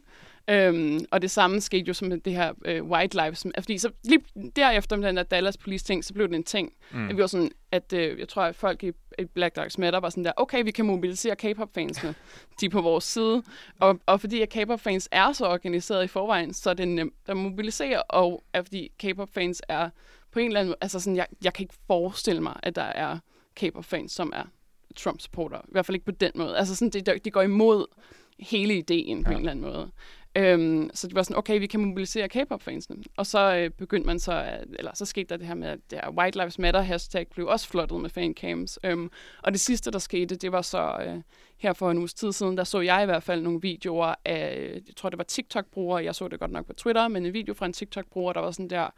[0.50, 3.62] Øhm, og det samme skete jo som med det her øh, White Lives Matter.
[3.62, 4.24] Fordi så lige
[4.56, 6.74] derefter med den der Dallas Police ting, så blev det en ting.
[6.92, 7.10] Mm.
[7.10, 10.00] At vi var sådan, at øh, jeg tror, at folk i, i Black Lives Matter
[10.00, 12.16] var sådan der, okay, vi kan mobilisere K-pop-fansene.
[12.60, 13.44] De er på vores side.
[13.80, 17.38] Og, og fordi at K-pop-fans er så organiseret i forvejen, så er det nemt at
[17.38, 18.02] mobilisere.
[18.04, 19.90] Og er fordi K-pop-fans er
[20.32, 22.82] på en eller anden måde, altså sådan, jeg, jeg kan ikke forestille mig, at der
[22.82, 23.18] er
[23.56, 24.44] K-pop-fans, som er
[24.96, 25.58] Trump-supporter.
[25.58, 26.58] I hvert fald ikke på den måde.
[26.58, 27.86] Altså sådan, det, det går imod
[28.40, 29.36] hele ideen på Ja.
[29.36, 29.92] en eller anden måde.
[30.36, 33.04] Øhm, så det var sådan, okay, vi kan mobilisere K-pop-fansene.
[33.18, 35.80] Og så øh, begyndte man så, at, eller så skete der det her med, at
[35.90, 38.80] det her White Lives Matter hashtag blev også flottet med fancams.
[38.84, 39.12] Øhm,
[39.44, 41.22] og det sidste, der skete, det var så øh,
[41.58, 44.72] her for en uges tid siden, der så jeg i hvert fald nogle videoer af,
[44.88, 47.54] jeg tror det var TikTok-brugere, jeg så det godt nok på Twitter, men en video
[47.54, 48.90] fra en TikTok-bruger, der var sådan der,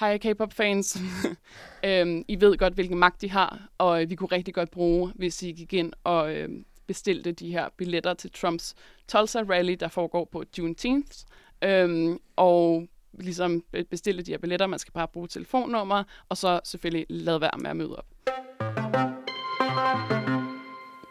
[0.00, 0.98] Hej K-pop-fans,
[1.84, 5.12] øhm, I ved godt, hvilken magt de har, og øh, vi kunne rigtig godt bruge,
[5.14, 6.48] hvis I gik ind og øh,
[6.90, 8.74] bestilte de her billetter til Trumps
[9.08, 11.18] Tulsa Rally, der foregår på Juneteenth.
[11.64, 12.86] Øhm, og
[13.18, 14.66] ligesom øh, bestilte bestille de her billetter.
[14.66, 18.06] Man skal bare bruge telefonnummer, og så selvfølgelig lade være med at møde op.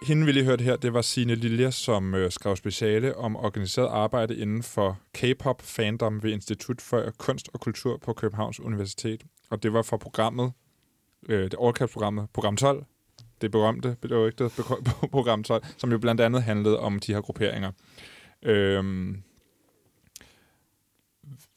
[0.07, 3.87] hende vi lige hørte her, det var Signe Lilja, som øh, skrev speciale om organiseret
[3.87, 9.23] arbejde inden for K-pop fandom ved Institut for Kunst og Kultur på Københavns Universitet.
[9.49, 10.51] Og det var fra programmet,
[11.29, 12.85] øh, det overkabsprogrammet, program 12,
[13.41, 14.49] det berømte, berygtede
[15.11, 17.71] program 12, som jo blandt andet handlede om de her grupperinger.
[18.43, 19.23] Øhm,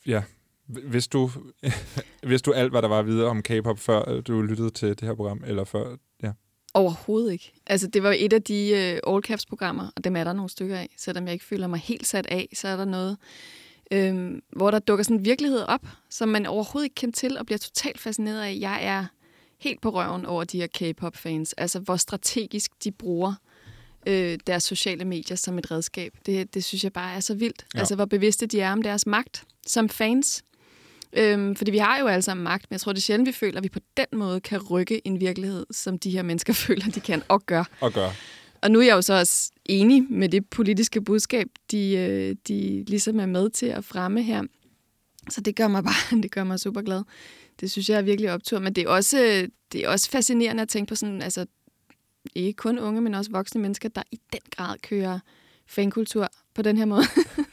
[0.07, 0.23] ja,
[0.67, 1.31] hvis du,
[2.29, 5.03] hvis du alt, hvad der var videre om K-pop, før øh, du lyttede til det
[5.03, 6.33] her program, eller før, ja?
[6.75, 7.53] Overhovedet ikke.
[7.67, 10.51] Altså, det var et af de uh, all caps programmer, og dem er der nogle
[10.51, 10.95] stykker af.
[10.97, 13.17] Selvom jeg ikke føler mig helt sat af, så er der noget,
[13.91, 17.47] øhm, hvor der dukker sådan en virkelighed op, som man overhovedet ikke kendte til, og
[17.47, 18.57] bliver totalt fascineret af.
[18.61, 19.07] Jeg er
[19.63, 21.53] helt på røven over de her K-pop-fans.
[21.53, 23.35] Altså, hvor strategisk de bruger
[24.07, 26.13] øh, deres sociale medier som et redskab.
[26.27, 27.67] Det, det synes jeg bare er så vildt.
[27.75, 27.79] Ja.
[27.79, 30.45] Altså, hvor bevidste de er om deres magt som fans.
[31.13, 33.33] Øhm, fordi vi har jo alle sammen magt, men jeg tror, det er sjældent, vi
[33.33, 36.91] føler, at vi på den måde kan rykke en virkelighed, som de her mennesker føler,
[36.91, 37.65] de kan og gør.
[37.81, 38.11] Og gør.
[38.63, 42.85] Og nu er jeg jo så også enig med det politiske budskab, de, øh, de
[42.87, 44.43] ligesom er med til at fremme her.
[45.29, 47.03] Så det gør mig bare det gør mig super glad.
[47.61, 48.59] Det synes jeg er virkelig optur.
[48.59, 51.47] Men det er også, det er også fascinerende at tænke på sådan, altså
[52.35, 55.19] ikke kun unge, men også voksne mennesker, der i den grad kører
[55.67, 57.03] fankultur på den her måde.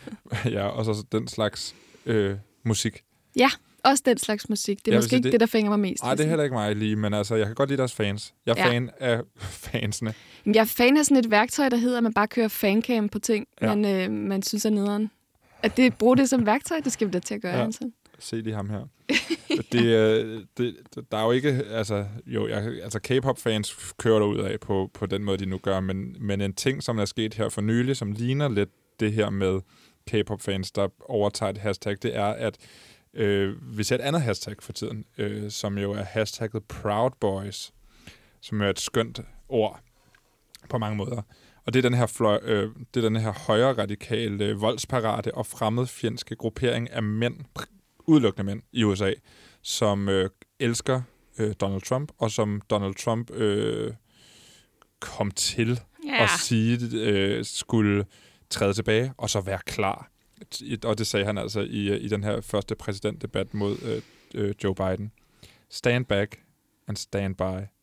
[0.58, 3.04] ja, og så den slags øh, musik.
[3.36, 3.50] Ja,
[3.84, 4.86] også den slags musik.
[4.86, 6.04] Det er måske ikke det, det, der fænger mig mest.
[6.04, 8.34] Nej, det er heller ikke mig lige, men altså, jeg kan godt lide deres fans.
[8.46, 8.72] Jeg er ja.
[8.72, 9.22] fan af
[9.72, 10.14] fansene.
[10.46, 13.20] Jeg er fan af sådan et værktøj, der hedder, at man bare kører fancam på
[13.20, 13.76] ting, ja.
[13.76, 15.12] man, øh, man synes er nederen.
[15.64, 17.58] At det, bruge det som værktøj, det skal vi da til at gøre.
[17.58, 17.64] Ja.
[17.64, 17.92] Altså.
[18.20, 18.88] Se lige ham her.
[19.72, 20.76] det, øh, det,
[21.12, 25.24] der er jo ikke, altså, jo, jeg, altså K-pop-fans kører ud af på, på den
[25.24, 28.12] måde, de nu gør, men, men en ting, som er sket her for nylig, som
[28.12, 28.70] ligner lidt
[29.00, 29.60] det her med
[30.08, 32.58] K-pop-fans, der overtager et hashtag, det er, at
[33.14, 37.74] øh, vi ser et andet hashtag for tiden, øh, som jo er hashtagget Proud Boys,
[38.42, 39.20] som er et skønt
[39.50, 39.80] ord
[40.70, 41.22] på mange måder.
[41.70, 45.46] Og det er den her, fløj, øh, det er den her højre radikale, voldsparate og
[45.46, 47.36] fremmedfjendske gruppering af mænd,
[48.08, 49.14] udelukkende mænd i USA,
[49.62, 50.30] som øh,
[50.60, 51.02] elsker
[51.40, 53.94] øh, Donald Trump, og som Donald Trump øh,
[55.00, 56.24] kom til yeah.
[56.24, 58.06] at sige, øh, skulle
[58.50, 60.12] træde tilbage og så være klar.
[60.84, 64.02] Og det sagde han altså i, i den her første præsidentdebat mod øh,
[64.36, 65.12] øh, Joe Biden.
[65.70, 66.40] Stand back
[66.88, 67.79] and stand by.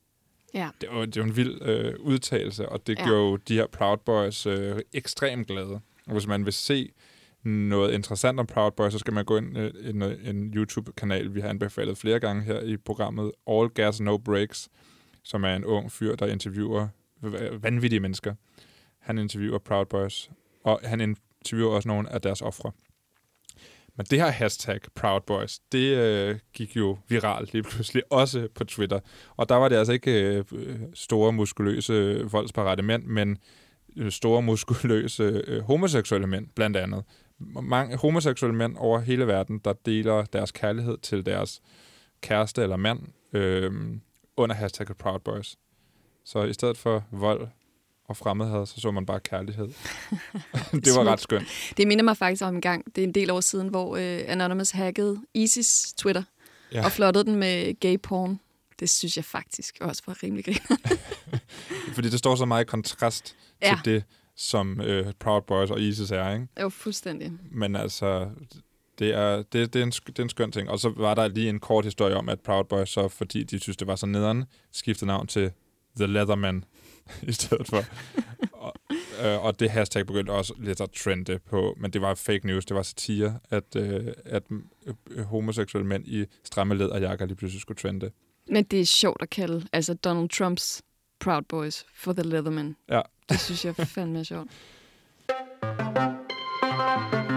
[0.55, 0.69] Ja.
[0.81, 3.05] Det var, det var en vild øh, udtalelse, og det ja.
[3.05, 5.81] gjorde jo de her Proud Boys øh, ekstremt glade.
[6.07, 6.93] Og hvis man vil se
[7.45, 11.35] noget interessant om Proud Boys, så skal man gå ind i øh, en, en YouTube-kanal,
[11.35, 14.69] vi har anbefalet flere gange her i programmet, All Gas No Breaks,
[15.23, 16.89] som er en ung fyr, der interviewer
[17.61, 18.35] vanvittige mennesker.
[18.99, 20.31] Han interviewer Proud Boys,
[20.65, 22.73] og han interviewer også nogle af deres ofre.
[23.97, 28.65] Men det her hashtag Proud Boys, det øh, gik jo viralt lige pludselig, også på
[28.65, 29.01] Twitter.
[29.37, 33.39] Og der var det altså ikke øh, store, muskuløse, øh, voldsparate mænd, men
[33.97, 37.05] øh, store, muskuløse øh, homoseksuelle mænd, blandt andet.
[37.63, 41.63] Mange homoseksuelle mænd over hele verden, der deler deres kærlighed til deres
[42.21, 43.01] kæreste eller mand
[43.33, 43.73] øh,
[44.37, 45.57] under hashtag Proud Boys.
[46.25, 47.49] Så i stedet for vold
[48.09, 49.69] og fremmedhed, så så man bare kærlighed.
[50.85, 51.49] det var ret skønt.
[51.77, 54.21] Det minder mig faktisk om en gang, det er en del år siden, hvor øh,
[54.27, 56.23] Anonymous hackede ISIS Twitter
[56.73, 56.85] ja.
[56.85, 58.41] og flottede den med gay porn.
[58.81, 60.99] Det synes jeg faktisk også var rimelig griner.
[61.95, 63.79] Fordi det står så meget i kontrast ja.
[63.85, 64.05] til det,
[64.37, 66.47] som øh, Proud Boys og ISIS er, ikke?
[66.61, 67.33] Jo, fuldstændig.
[67.51, 68.29] Men altså,
[68.99, 70.71] det er, det, det, er en, det er en skøn ting.
[70.71, 73.61] Og så var der lige en kort historie om, at Proud Boys, så fordi de
[73.61, 75.51] synes, det var så nederen, skiftede navn til
[75.97, 76.65] The Leatherman.
[77.23, 77.85] i stedet for.
[78.53, 78.75] og,
[79.25, 82.65] øh, og det hashtag begyndte også lidt at trende på, men det var fake news,
[82.67, 84.43] det var satire, at, øh, at
[85.11, 88.11] øh, homoseksuelle mænd i stramme læderjakker lige pludselig skulle trende.
[88.51, 90.83] Men det er sjovt at kalde altså Donald Trumps
[91.19, 92.77] Proud Boys for The Leatherman.
[92.89, 93.01] Ja.
[93.29, 94.51] Det synes jeg fandme er sjovt.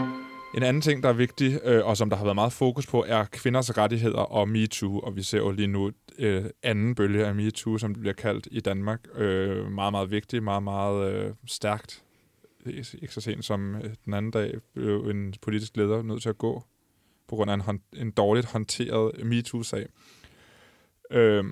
[0.53, 3.05] En anden ting, der er vigtig, øh, og som der har været meget fokus på,
[3.07, 4.99] er kvinders rettigheder og MeToo.
[4.99, 8.47] Og vi ser jo lige nu øh, anden bølge af MeToo, som det bliver kaldt
[8.51, 9.07] i Danmark.
[9.15, 12.03] Øh, meget, meget vigtig, meget, meget øh, stærkt.
[13.01, 16.37] Ikke så sent som øh, den anden dag blev en politisk leder nødt til at
[16.37, 16.63] gå
[17.27, 19.87] på grund af en, en dårligt håndteret MeToo-sag.
[21.11, 21.43] Øh,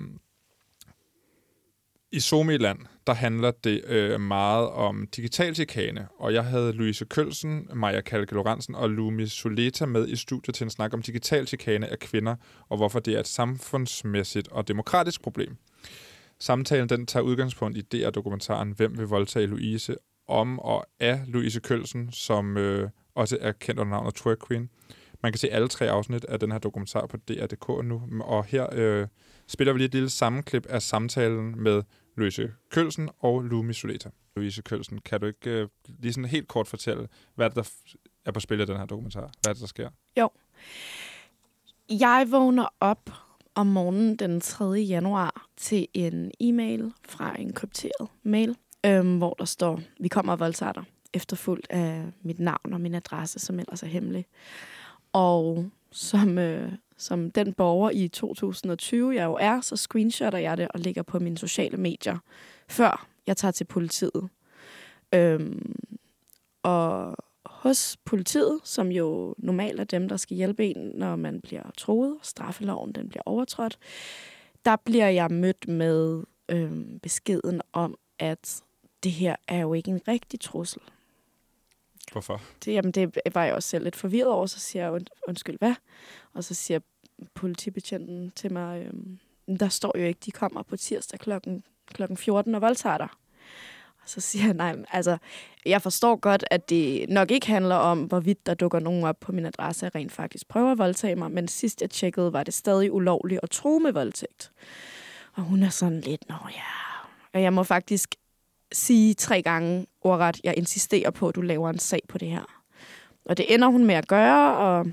[2.12, 2.78] i Somiland,
[3.08, 8.34] der handler det øh, meget om digital chikane, og jeg havde Louise Kølsen, Maja Kalke
[8.34, 12.36] Lorentzen og Lumi Soleta med i studiet til en snak om digital chikane af kvinder,
[12.68, 15.56] og hvorfor det er et samfundsmæssigt og demokratisk problem.
[16.40, 19.96] Samtalen den tager udgangspunkt i DR-dokumentaren Hvem vil voldtage Louise?
[20.28, 24.70] om og af Louise Kølsen, som øh, også er kendt under navnet Twerk Queen.
[25.22, 28.66] Man kan se alle tre afsnit af den her dokumentar på DR.dk nu, og her
[28.72, 29.06] øh,
[29.46, 31.82] spiller vi lige et lille sammenklip af samtalen med
[32.18, 34.10] Louise Kølsen og Lumi Soleta.
[34.36, 37.70] Louise Kølsen, kan du ikke øh, lige sådan helt kort fortælle, hvad det, der
[38.24, 39.20] er på spil i den her dokumentar?
[39.20, 39.90] Hvad er det, der sker?
[40.18, 40.30] Jo.
[41.90, 43.10] Jeg vågner op
[43.54, 44.64] om morgenen den 3.
[44.64, 48.56] januar til en e-mail fra en krypteret mail,
[48.86, 52.94] øhm, hvor der står, vi kommer og voldtager dig, efterfulgt af mit navn og min
[52.94, 54.26] adresse, som ellers er hemmelig.
[55.12, 60.68] Og som, øh, som den borger i 2020, jeg jo er, så screenshotter jeg det
[60.74, 62.18] og lægger på mine sociale medier,
[62.68, 64.28] før jeg tager til politiet.
[65.14, 65.74] Øhm,
[66.62, 71.70] og hos politiet, som jo normalt er dem, der skal hjælpe en, når man bliver
[71.76, 73.78] troet, straffeloven den bliver overtrådt,
[74.64, 78.62] der bliver jeg mødt med øhm, beskeden om, at
[79.02, 80.82] det her er jo ikke en rigtig trussel.
[82.12, 82.40] Hvorfor?
[82.64, 85.58] Det, jamen, det var jeg også selv lidt forvirret over, så siger jeg, und, undskyld,
[85.58, 85.74] hvad?
[86.34, 86.80] Og så siger
[87.34, 89.18] politibetjenten til mig, øhm,
[89.60, 93.08] der står jo ikke, de kommer på tirsdag klokken, klokken 14 og voldtager dig.
[94.02, 95.18] Og så siger jeg, nej, altså,
[95.66, 99.32] jeg forstår godt, at det nok ikke handler om, hvorvidt der dukker nogen op på
[99.32, 102.54] min adresse, og rent faktisk prøver at voldtage mig, men sidst jeg tjekkede, var det
[102.54, 104.52] stadig ulovligt at tro med voldtægt.
[105.34, 106.62] Og hun er sådan lidt, nå ja.
[107.34, 108.14] Og jeg må faktisk
[108.72, 112.44] sige tre gange ordret, jeg insisterer på, at du laver en sag på det her.
[113.24, 114.86] Og det ender hun med at gøre, og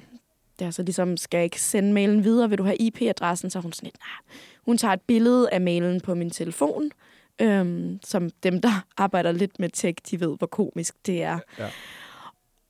[0.59, 3.49] det er så ligesom, skal jeg ikke sende mailen videre, vil du have IP-adressen?
[3.49, 4.35] Så hun sådan lidt, nej.
[4.65, 6.91] Hun tager et billede af mailen på min telefon,
[7.41, 11.39] øhm, som dem, der arbejder lidt med tech, de ved, hvor komisk det er.
[11.59, 11.69] Ja.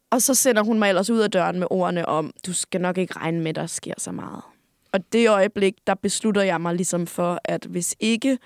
[0.10, 2.98] Og så sender hun mig ellers ud af døren med ordene om, du skal nok
[2.98, 4.42] ikke regne med, der sker så meget.
[4.92, 8.38] Og det øjeblik, der beslutter jeg mig ligesom for, at hvis ikke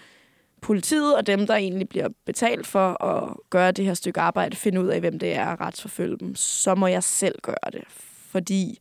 [0.62, 4.82] politiet og dem, der egentlig bliver betalt for at gøre det her stykke arbejde, finde
[4.82, 7.84] ud af, hvem det er og retsforfølge dem, så må jeg selv gøre det.
[8.32, 8.78] Fordi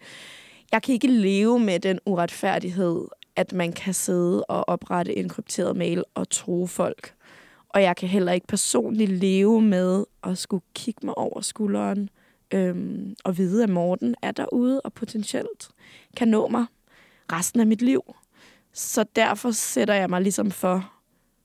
[0.73, 3.05] jeg kan ikke leve med den uretfærdighed,
[3.37, 7.15] at man kan sidde og oprette en krypteret mail og tro folk.
[7.69, 12.11] Og jeg kan heller ikke personligt leve med at skulle kigge mig over skulderen
[12.55, 15.69] øhm, og vide, at Morten er derude og potentielt
[16.17, 16.67] kan nå mig
[17.33, 18.15] resten af mit liv.
[18.73, 20.93] Så derfor sætter jeg mig ligesom for,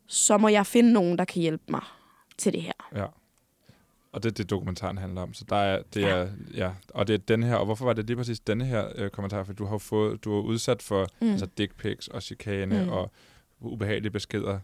[0.07, 1.81] så må jeg finde nogen, der kan hjælpe mig
[2.37, 2.71] til det her.
[2.95, 3.05] Ja.
[4.11, 5.33] Og det er det, dokumentaren handler om.
[5.33, 6.07] Så der er, det Ja.
[6.09, 6.71] er, ja.
[6.89, 9.43] Og det er den her, og hvorfor var det lige præcis denne her øh, kommentar?
[9.43, 11.29] For du har fået, du er udsat for mm.
[11.31, 12.89] altså dick pics og chikane mm.
[12.89, 13.11] Og
[13.61, 14.59] ubehagelige beskeder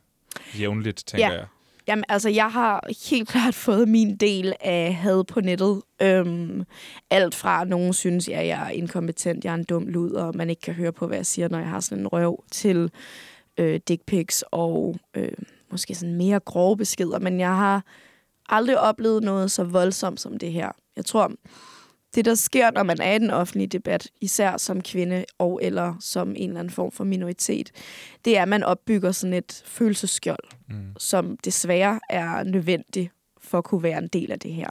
[0.59, 1.33] jævnligt, tænker Ja.
[1.33, 1.45] jeg.
[1.87, 5.81] Jamen, altså, jeg har helt klart fået min del af had på nettet.
[6.01, 6.63] Øhm,
[7.09, 10.35] alt fra, at nogen synes, at jeg er inkompetent, jeg er en dum lud, og
[10.35, 12.91] man ikke kan høre på, hvad jeg siger, når jeg har sådan en røv, til
[13.59, 15.31] øh, dick pics og øh,
[15.71, 17.19] måske sådan mere grove beskeder.
[17.19, 17.85] Men jeg har
[18.49, 20.71] aldrig oplevet noget så voldsomt som det her.
[20.95, 21.31] Jeg tror,
[22.15, 25.95] det der sker, når man er i den offentlige debat, især som kvinde og eller
[25.99, 27.71] som en eller anden form for minoritet,
[28.25, 30.93] det er, at man opbygger sådan et følelsesskjold Mm.
[30.97, 34.69] som desværre er nødvendig for at kunne være en del af det her.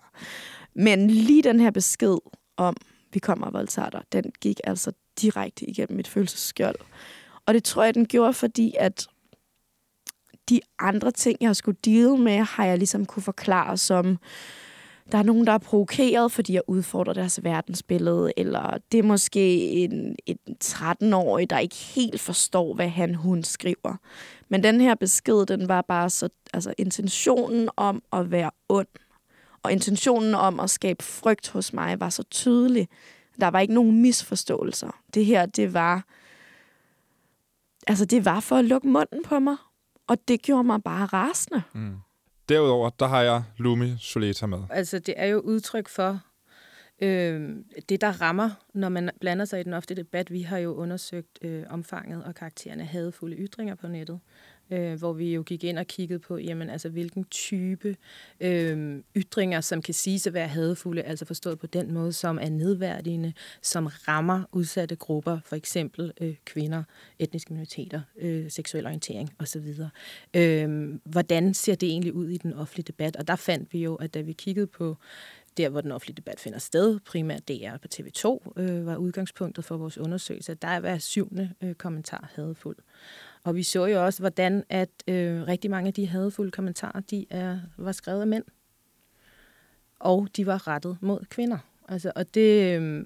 [0.75, 2.17] Men lige den her besked
[2.57, 2.77] om,
[3.13, 6.77] vi kommer og voldtager dig, den gik altså direkte igennem mit følelsesskjold.
[7.49, 9.07] Og det tror jeg, den gjorde, fordi at
[10.49, 14.19] de andre ting, jeg har skulle deal med, har jeg ligesom kunne forklare som,
[15.13, 19.71] der er nogen, der er provokeret, fordi jeg udfordrer deres verdensbillede, eller det er måske
[19.71, 23.97] en, en 13-årig, der ikke helt forstår, hvad han, hun skriver.
[24.49, 28.89] Men den her besked, den var bare så, altså intentionen om at være ond,
[29.63, 32.89] og intentionen om at skabe frygt hos mig, var så tydelig.
[33.41, 35.01] Der var ikke nogen misforståelser.
[35.15, 36.05] Det her, det var,
[37.89, 39.57] altså det var for at lukke munden på mig.
[40.07, 41.63] Og det gjorde mig bare rasende.
[41.73, 41.97] Mm.
[42.49, 44.59] Derudover, der har jeg Lumi Soleta med.
[44.71, 46.21] Altså, det er jo udtryk for
[47.03, 47.57] øh,
[47.89, 50.33] det, der rammer, når man blander sig i den ofte debat.
[50.33, 54.21] Vi har jo undersøgt øh, omfanget og karaktererne af hadefulde ytringer på nettet,
[54.71, 57.97] øh, hvor vi jo gik ind og kiggede på, jamen, altså, hvilken type
[58.41, 62.49] øh, ytringer, som kan siges at være hadefulde, altså forstået på den måde, som er
[62.49, 66.83] nedværdigende, som rammer udsatte grupper, for eksempel øh, kvinder,
[67.19, 69.75] etniske minoriteter, øh, seksuel orientering osv.
[70.35, 73.17] Øh, hvordan ser det egentlig ud i den offentlige debat?
[73.17, 74.97] Og der fandt vi jo, at da vi kiggede på
[75.59, 79.77] der, hvor den offentlige debat finder sted, primært DR på TV2, øh, var udgangspunktet for
[79.77, 80.55] vores undersøgelse.
[80.55, 82.77] Der er hver syvende øh, kommentar hadefuld.
[83.45, 87.27] Og vi så jo også, hvordan at øh, rigtig mange af de hadfulde kommentarer, de
[87.31, 88.45] er, var skrevet af mænd.
[90.01, 91.59] Og de var rettet mod kvinder.
[91.89, 93.05] Altså, og det, øh,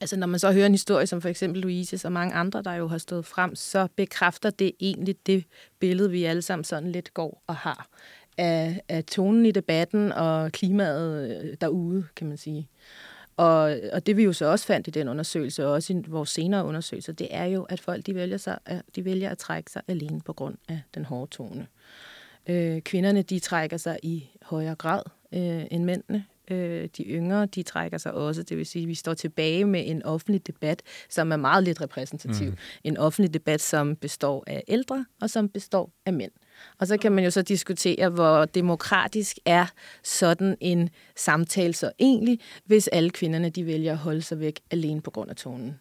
[0.00, 2.72] altså når man så hører en historie som for eksempel Louise og mange andre, der
[2.72, 5.44] jo har stået frem, så bekræfter det egentlig det
[5.78, 7.88] billede, vi alle sammen sådan lidt går og har
[8.38, 12.68] af, af tonen i debatten og klimaet øh, derude, kan man sige.
[13.36, 16.30] Og, og det vi jo så også fandt i den undersøgelse, og også i vores
[16.30, 18.58] senere undersøgelser, det er jo, at folk de vælger, sig,
[18.96, 21.66] de vælger at trække sig alene på grund af den hårde tone.
[22.46, 26.24] Øh, kvinderne, de trækker sig i højere grad øh, end mændene.
[26.50, 28.42] Øh, de yngre, de trækker sig også.
[28.42, 31.80] Det vil sige, at vi står tilbage med en offentlig debat, som er meget lidt
[31.80, 32.50] repræsentativ.
[32.50, 32.56] Mm.
[32.84, 36.32] En offentlig debat, som består af ældre og som består af mænd.
[36.78, 39.66] Og så kan man jo så diskutere, hvor demokratisk er
[40.02, 45.00] sådan en samtale så egentlig, hvis alle kvinderne de vælger at holde sig væk alene
[45.00, 45.80] på grund af tonen.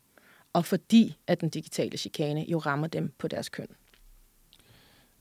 [0.54, 3.68] Og fordi at den digitale chikane jo rammer dem på deres køn.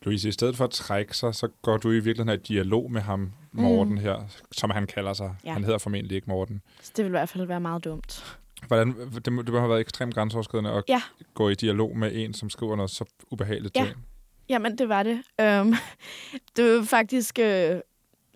[0.03, 3.01] Louise, i stedet for at trække sig, så går du i virkeligheden i dialog med
[3.01, 4.01] ham, Morten mm.
[4.01, 5.35] her, som han kalder sig.
[5.45, 5.53] Ja.
[5.53, 6.63] Han hedder formentlig ikke Morten.
[6.81, 8.39] Så det vil i hvert fald være meget dumt.
[8.67, 11.03] Hvordan, det, det må have været ekstremt grænseoverskridende at ja.
[11.35, 13.81] gå i dialog med en, som skriver noget så ubehageligt ja.
[13.81, 14.05] til en.
[14.49, 15.23] Jamen, det var det.
[15.43, 15.75] Um,
[16.57, 17.81] det var faktisk øh,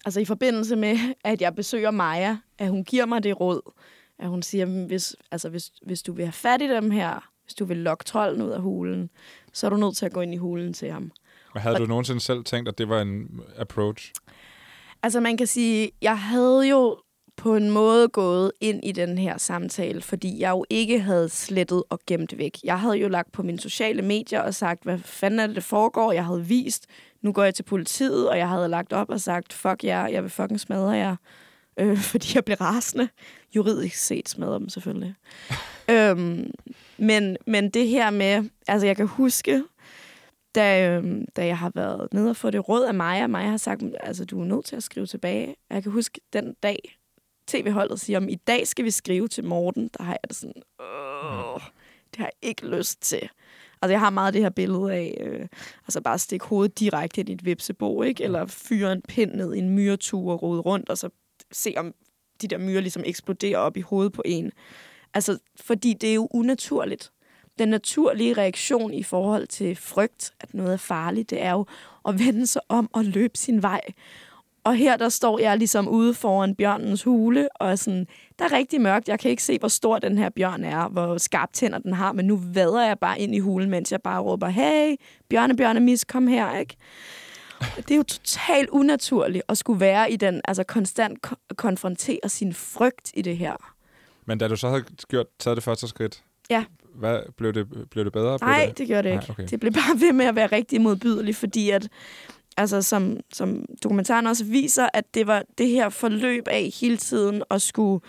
[0.04, 3.72] altså i forbindelse med, at jeg besøger Maja, at hun giver mig det råd,
[4.18, 7.54] at hun siger, hvis, altså, hvis, hvis du vil have fat i dem her, hvis
[7.54, 9.10] du vil lokke trolden ud af hulen,
[9.52, 11.12] så er du nødt til at gå ind i hulen til ham.
[11.54, 14.12] Men havde og, du nogensinde selv tænkt, at det var en approach?
[15.02, 16.98] Altså man kan sige, jeg havde jo
[17.36, 21.82] på en måde gået ind i den her samtale, fordi jeg jo ikke havde slettet
[21.90, 22.58] og gemt væk.
[22.64, 25.62] Jeg havde jo lagt på mine sociale medier og sagt, hvad fanden er det, der
[25.62, 26.12] foregår?
[26.12, 26.86] Jeg havde vist,
[27.22, 30.22] nu går jeg til politiet, og jeg havde lagt op og sagt, fuck jer, jeg
[30.22, 31.16] vil fucking smadre jer.
[31.76, 33.08] Øh, fordi jeg blev rasende.
[33.56, 35.14] Juridisk set smadre dem selvfølgelig.
[35.90, 36.50] øhm,
[36.98, 39.62] men, men det her med, altså jeg kan huske,
[40.54, 43.56] da, øhm, da jeg har været nede og få det råd af Maja, Maja har
[43.56, 45.56] sagt, altså du er nødt til at skrive tilbage.
[45.70, 46.95] Jeg kan huske den dag,
[47.46, 50.62] tv-holdet siger, om i dag skal vi skrive til Morten, der har jeg det sådan,
[50.80, 51.60] Åh,
[52.10, 53.28] det har jeg ikke lyst til.
[53.82, 55.46] Altså, jeg har meget det her billede af, øh,
[55.82, 58.24] altså bare stikke hovedet direkte ind i et vipsebo, ikke?
[58.24, 61.08] Eller fyre en pind ned i en myretur og rode rundt, og så
[61.52, 61.94] se, om
[62.42, 64.52] de der myrer ligesom eksploderer op i hovedet på en.
[65.14, 67.12] Altså, fordi det er jo unaturligt.
[67.58, 71.66] Den naturlige reaktion i forhold til frygt, at noget er farligt, det er jo
[72.08, 73.80] at vende sig om og løbe sin vej.
[74.66, 78.06] Og her der står jeg ligesom ude foran bjørnens hule, og er sådan,
[78.38, 79.08] der er rigtig mørkt.
[79.08, 82.12] Jeg kan ikke se, hvor stor den her bjørn er, hvor skarpt tænder den har,
[82.12, 84.96] men nu vader jeg bare ind i hulen, mens jeg bare råber, hey,
[85.30, 86.76] bjørne, bjørne, mis, kom her, ikke?
[87.76, 92.54] Det er jo totalt unaturligt at skulle være i den, altså konstant ko- konfrontere sin
[92.54, 93.72] frygt i det her.
[94.26, 96.64] Men da du så havde gjort, taget det første skridt, Ja.
[96.94, 98.38] hvad, blev, det, blev det bedre?
[98.40, 98.78] Nej, det?
[98.78, 99.32] det gjorde det Nej, ikke.
[99.32, 99.46] okay.
[99.50, 101.88] Det blev bare ved med at være rigtig modbydeligt, fordi at,
[102.56, 107.42] altså som, som dokumentaren også viser, at det var det her forløb af hele tiden
[107.50, 108.00] at skulle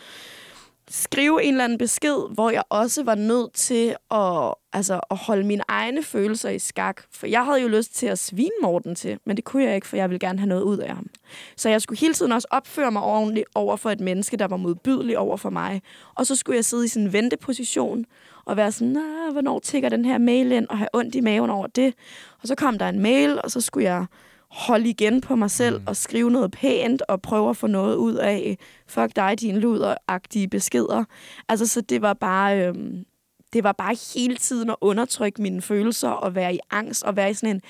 [0.90, 5.44] skrive en eller anden besked, hvor jeg også var nødt til at, altså, at holde
[5.44, 7.02] mine egne følelser i skak.
[7.12, 9.88] For jeg havde jo lyst til at svine Morten til, men det kunne jeg ikke,
[9.88, 11.08] for jeg ville gerne have noget ud af ham.
[11.56, 14.58] Så jeg skulle hele tiden også opføre mig ordentligt over for et menneske, der var
[14.58, 15.82] modbydelig over for mig.
[16.16, 18.06] Og så skulle jeg sidde i sådan en venteposition
[18.46, 21.50] og være sådan, Nå, hvornår tigger den her mail ind, og have ondt i maven
[21.50, 21.94] over det.
[22.42, 24.06] Og så kom der en mail, og så skulle jeg
[24.52, 25.88] holde igen på mig selv mm.
[25.88, 30.48] og skrive noget pænt og prøve at få noget ud af fuck dig, din luderagtige
[30.48, 31.04] beskeder.
[31.50, 32.68] Altså, så det var bare...
[32.68, 33.06] Øhm,
[33.54, 37.32] det var bare hele tiden at undertrykke mine følelser og være i angst og være
[37.32, 37.62] i sådan en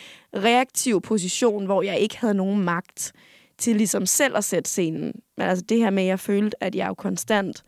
[0.43, 3.13] reaktiv position, hvor jeg ikke havde nogen magt
[3.57, 5.13] til ligesom selv at sætte scenen.
[5.37, 7.63] Men altså det her med, at jeg følte, at jeg jo konstant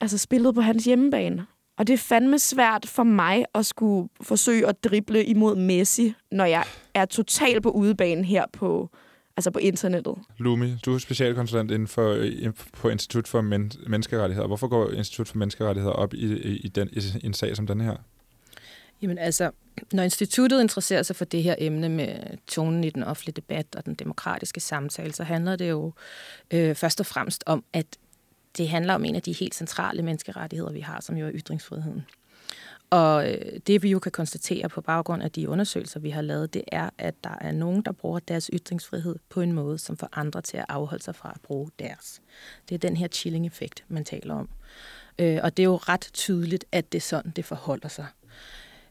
[0.00, 1.46] altså spillede på hans hjemmebane.
[1.78, 6.44] Og det er fandme svært for mig at skulle forsøge at drible imod Messi, når
[6.44, 6.64] jeg
[6.94, 8.90] er totalt på udebane her på,
[9.36, 10.14] altså på internettet.
[10.38, 14.46] Lumi, du er specialkonsulent inden for, øh, på Institut for Men- Menneskerettigheder.
[14.46, 17.80] Hvorfor går Institut for Menneskerettigheder op i, i, i, den, i en sag som den
[17.80, 17.96] her?
[19.02, 19.50] Jamen altså,
[19.92, 23.86] når instituttet interesserer sig for det her emne med tonen i den offentlige debat og
[23.86, 25.92] den demokratiske samtale, så handler det jo
[26.50, 27.86] øh, først og fremmest om, at
[28.56, 32.04] det handler om en af de helt centrale menneskerettigheder, vi har, som jo er ytringsfriheden.
[32.90, 36.54] Og øh, det vi jo kan konstatere på baggrund af de undersøgelser, vi har lavet,
[36.54, 40.08] det er, at der er nogen, der bruger deres ytringsfrihed på en måde, som får
[40.12, 42.22] andre til at afholde sig fra at bruge deres.
[42.68, 44.48] Det er den her chilling-effekt, man taler om.
[45.18, 48.06] Øh, og det er jo ret tydeligt, at det er sådan, det forholder sig.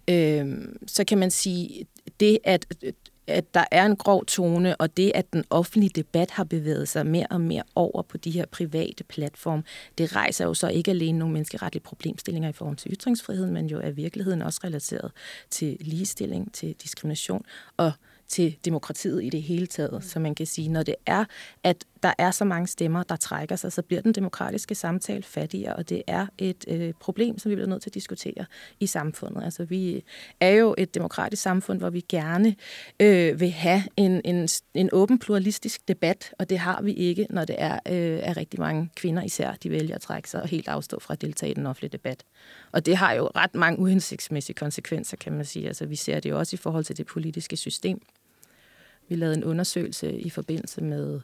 [0.07, 1.85] Øh, så kan man sige,
[2.19, 2.65] det at
[3.31, 7.05] at der er en grov tone, og det, at den offentlige debat har bevæget sig
[7.05, 9.63] mere og mere over på de her private platforme,
[9.97, 13.79] det rejser jo så ikke alene nogle menneskeretlige problemstillinger i forhold til ytringsfriheden, men jo
[13.79, 15.11] er virkeligheden også relateret
[15.49, 17.45] til ligestilling, til diskrimination
[17.77, 17.91] og
[18.31, 20.03] til demokratiet i det hele taget.
[20.03, 21.25] Så man kan sige, når det er,
[21.63, 25.75] at der er så mange stemmer, der trækker sig, så bliver den demokratiske samtale fattigere,
[25.75, 28.45] og det er et øh, problem, som vi bliver nødt til at diskutere
[28.79, 29.43] i samfundet.
[29.43, 30.03] Altså vi
[30.39, 32.55] er jo et demokratisk samfund, hvor vi gerne
[32.99, 37.45] øh, vil have en, en, en åben pluralistisk debat, og det har vi ikke, når
[37.45, 40.67] det er, øh, er rigtig mange kvinder især, de vælger at trække sig og helt
[40.67, 42.23] afstå fra at deltage i den offentlige debat.
[42.71, 45.67] Og det har jo ret mange uhensigtsmæssige konsekvenser, kan man sige.
[45.67, 48.01] Altså vi ser det jo også i forhold til det politiske system
[49.11, 51.19] vi lavede en undersøgelse i forbindelse med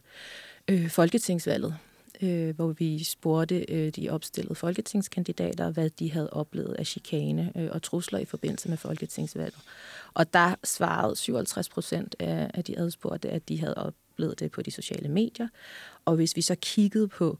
[0.68, 1.76] øh, folketingsvalget,
[2.22, 7.70] øh, hvor vi spurgte øh, de opstillede folketingskandidater, hvad de havde oplevet af chikane øh,
[7.72, 9.60] og trusler i forbindelse med folketingsvalget.
[10.14, 14.62] Og der svarede 57 procent af, af de adspurgte, at de havde oplevet det på
[14.62, 15.48] de sociale medier.
[16.06, 17.38] Og hvis vi så kiggede på,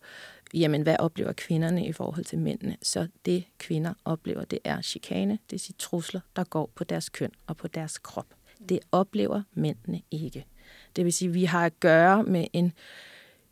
[0.54, 5.40] jamen hvad oplever kvinderne i forhold til mændene, så det kvinder oplever, det er chikane,
[5.50, 8.37] det er trusler, der går på deres køn og på deres krop.
[8.70, 10.46] Det oplever mændene ikke.
[10.96, 12.74] Det vil sige, at vi har at gøre med en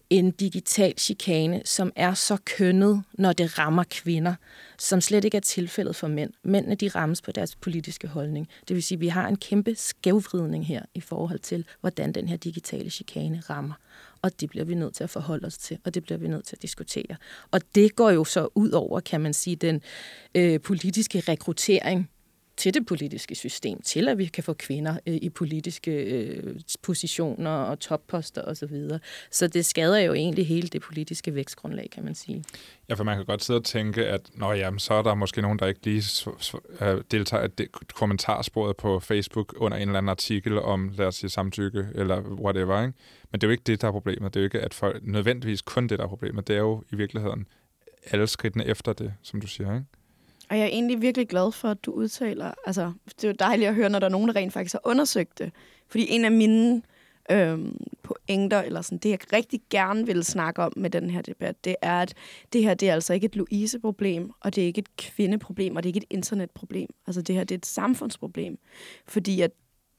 [0.09, 4.35] en digital chikane, som er så kønnet, når det rammer kvinder,
[4.77, 6.33] som slet ikke er tilfældet for mænd.
[6.43, 8.49] Mændene de rammes på deres politiske holdning.
[8.67, 12.27] Det vil sige, at vi har en kæmpe skævvridning her i forhold til, hvordan den
[12.27, 13.73] her digitale chikane rammer.
[14.21, 16.45] Og det bliver vi nødt til at forholde os til, og det bliver vi nødt
[16.45, 17.15] til at diskutere.
[17.51, 19.81] Og det går jo så ud over, kan man sige, den
[20.35, 22.09] øh, politiske rekruttering
[22.57, 27.51] til det politiske system, til at vi kan få kvinder øh, i politiske øh, positioner
[27.51, 28.55] og topposter osv.
[28.55, 28.99] Så, videre.
[29.31, 32.43] så det skader jo egentlig hele det politiske vækstgrundlag, kan man sige.
[32.89, 35.41] Ja, for man kan godt sidde og tænke, at Nå, jamen, så er der måske
[35.41, 36.31] nogen, der ikke lige
[36.81, 41.29] øh, deltager i kommentarsporet på Facebook under en eller anden artikel om, lad os sige,
[41.29, 42.81] samtykke eller whatever.
[42.81, 42.93] Ikke?
[43.31, 44.33] Men det er jo ikke det, der er problemet.
[44.33, 46.47] Det er jo ikke at folk, nødvendigvis kun det, der er problemet.
[46.47, 47.47] Det er jo i virkeligheden
[48.11, 49.73] alle skridtene efter det, som du siger.
[49.73, 49.85] Ikke?
[50.49, 53.69] Og jeg er egentlig virkelig glad for, at du udtaler, altså det er jo dejligt
[53.69, 55.51] at høre, når der er nogen, der rent faktisk har undersøgt det.
[55.87, 56.81] Fordi en af mine
[57.31, 61.65] øhm, pointer, eller sådan, det jeg rigtig gerne vil snakke om med den her debat,
[61.65, 62.13] det er, at
[62.53, 65.83] det her det er altså ikke et Louise-problem, og det er ikke et kvindeproblem, og
[65.83, 66.89] det er ikke et internetproblem.
[67.07, 68.57] Altså det her det er et samfundsproblem.
[69.07, 69.51] Fordi at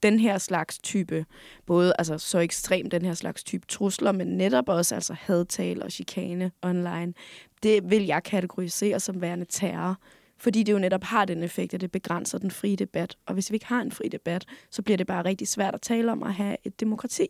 [0.03, 1.27] den her slags type,
[1.67, 5.93] både altså så ekstrem den her slags type trusler, men netop også altså hadtal og
[5.93, 7.15] chikane online,
[7.63, 9.99] det vil jeg kategorisere som værende terror.
[10.39, 13.17] Fordi det jo netop har den effekt, at det begrænser den frie debat.
[13.27, 15.81] Og hvis vi ikke har en fri debat, så bliver det bare rigtig svært at
[15.81, 17.29] tale om at have et demokrati.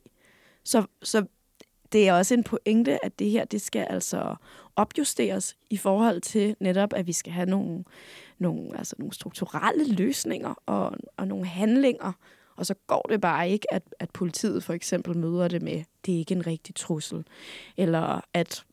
[0.64, 1.26] Så, så
[1.92, 4.34] det er også en pointe, at det her det skal altså
[4.76, 7.84] opjusteres i forhold til netop, at vi skal have nogle,
[8.38, 12.12] nogle, altså nogle strukturelle løsninger og, og nogle handlinger.
[12.56, 16.14] Og så går det bare ikke, at, at politiet for eksempel møder det med, det
[16.14, 17.24] er ikke en rigtig trussel.
[17.76, 18.64] Eller at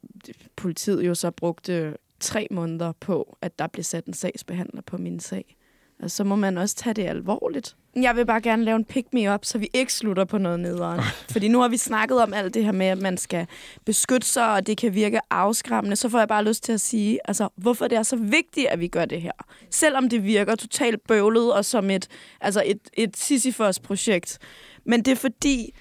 [0.55, 5.19] politiet jo så brugte tre måneder på, at der blev sat en sagsbehandler på min
[5.19, 5.57] sag.
[5.99, 7.76] Altså, så må man også tage det alvorligt.
[7.95, 10.59] Jeg vil bare gerne lave en pick me up, så vi ikke slutter på noget
[10.59, 11.01] nederen.
[11.32, 13.47] Fordi nu har vi snakket om alt det her med, at man skal
[13.86, 15.95] beskytte sig, og det kan virke afskræmmende.
[15.95, 18.80] Så får jeg bare lyst til at sige, altså, hvorfor det er så vigtigt, at
[18.80, 19.32] vi gør det her.
[19.69, 22.07] Selvom det virker totalt bøvlet og som et,
[22.41, 24.39] altså et, et Sisyphos-projekt.
[24.86, 25.76] Men det er fordi,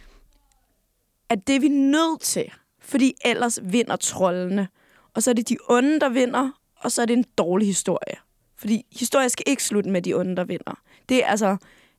[1.28, 2.53] at det er vi nødt til.
[2.80, 4.68] Fordi ellers vinder trollene
[5.15, 8.17] og så er det de onde, der vinder, og så er det en dårlig historie.
[8.57, 10.81] Fordi historie skal ikke slutte med de onde, der vinder.
[11.09, 11.57] Det er altså,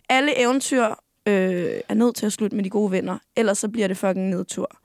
[0.09, 0.83] alle eventyr
[1.27, 4.29] øh, er nødt til at slutte med de gode venner, ellers så bliver det fucking
[4.29, 4.77] nedtur.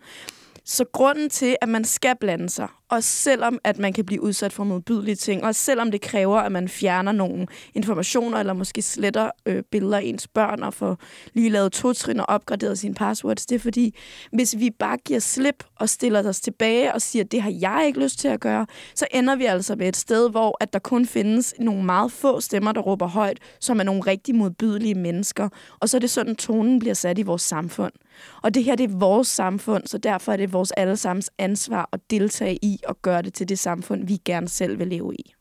[0.70, 4.52] Så grunden til, at man skal blande sig, og selvom at man kan blive udsat
[4.52, 9.30] for modbydelige ting, og selvom det kræver, at man fjerner nogle informationer, eller måske sletter
[9.46, 10.98] øh, billeder af ens børn, og får
[11.34, 13.94] lige lavet to trin og opgraderet sine passwords, det er fordi,
[14.32, 18.00] hvis vi bare giver slip og stiller os tilbage og siger, det har jeg ikke
[18.00, 21.06] lyst til at gøre, så ender vi altså med et sted, hvor at der kun
[21.06, 25.48] findes nogle meget få stemmer, der råber højt, som er nogle rigtig modbydelige mennesker.
[25.80, 27.92] Og så er det sådan, tonen bliver sat i vores samfund.
[28.42, 32.00] Og det her, det er vores samfund, så derfor er det vores allesammens ansvar at
[32.10, 35.34] deltage i og gøre det til det samfund, vi gerne selv vil leve i.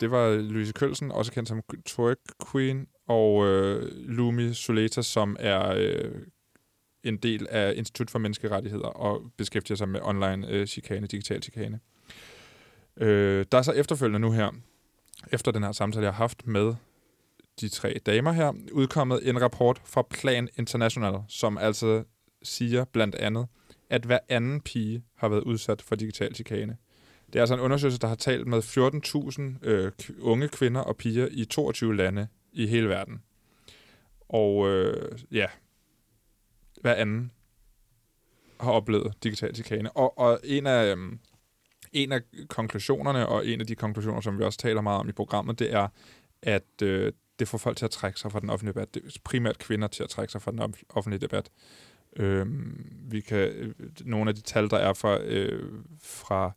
[0.00, 2.18] Det var Louise Kølsen, også kendt som Twerk
[2.52, 6.14] Queen, og øh, Lumi Soleta, som er øh,
[7.04, 11.80] en del af Institut for Menneskerettigheder og beskæftiger sig med online øh, chikane, digital chikane.
[12.96, 14.50] Øh, der er så efterfølgende nu her,
[15.32, 16.74] efter den her samtale, jeg har haft med
[17.60, 22.04] de tre damer her, udkommet en rapport fra Plan International, som altså
[22.42, 23.46] siger blandt andet,
[23.90, 26.76] at hver anden pige har været udsat for digital chikane.
[27.26, 28.58] Det er altså en undersøgelse, der har talt med
[29.62, 33.22] 14.000 øh, unge kvinder og piger i 22 lande i hele verden.
[34.28, 35.46] Og øh, ja,
[36.80, 37.32] hver anden
[38.60, 39.96] har oplevet digital chikane.
[39.96, 40.96] Og, og en af...
[40.96, 41.12] Øh,
[41.92, 45.12] en af konklusionerne, og en af de konklusioner, som vi også taler meget om i
[45.12, 45.88] programmet, det er,
[46.42, 48.94] at øh, det får folk til at trække sig fra den offentlige debat.
[48.94, 51.50] Det er primært kvinder til at trække sig fra den offentlige debat.
[52.16, 53.74] Øhm, vi kan, øh,
[54.04, 55.72] nogle af de tal, der er fra, øh,
[56.02, 56.52] fra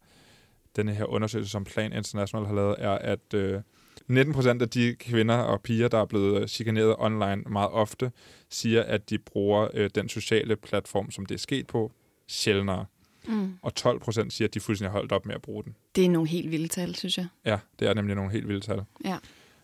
[0.75, 3.61] denne her undersøgelse, som Plan International har lavet, er, at øh,
[4.07, 8.11] 19 procent af de kvinder og piger, der er blevet chikaneret online meget ofte,
[8.49, 11.91] siger, at de bruger øh, den sociale platform, som det er sket på,
[12.27, 12.85] sjældnere.
[13.27, 13.53] Mm.
[13.61, 15.75] Og 12 procent siger, at de fuldstændig har holdt op med at bruge den.
[15.95, 17.27] Det er nogle helt vilde tal, synes jeg.
[17.45, 18.83] Ja, det er nemlig nogle helt vilde tal.
[19.05, 19.17] Ja.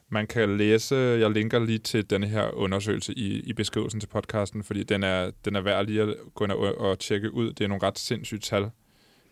[0.09, 4.63] Man kan læse, jeg linker lige til den her undersøgelse i, i beskrivelsen til podcasten,
[4.63, 7.53] fordi den er, den er værd lige at gå ind og, og tjekke ud.
[7.53, 8.69] Det er nogle ret sindssyge tal.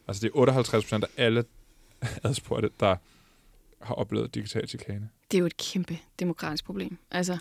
[0.08, 1.44] Altså det er 58 procent af alle
[2.24, 2.96] adspurgte, der
[3.82, 5.10] har oplevet digital chikane.
[5.32, 6.98] Det er jo et kæmpe demokratisk problem.
[7.12, 7.38] Altså,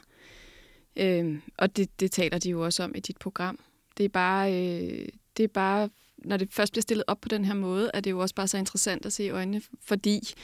[0.96, 3.58] øh, og det, det taler de jo også om i dit program.
[3.98, 7.44] Det er bare, øh, det er bare, når det først bliver stillet op på den
[7.44, 10.34] her måde, er det jo også bare så interessant at se i øjnene, fordi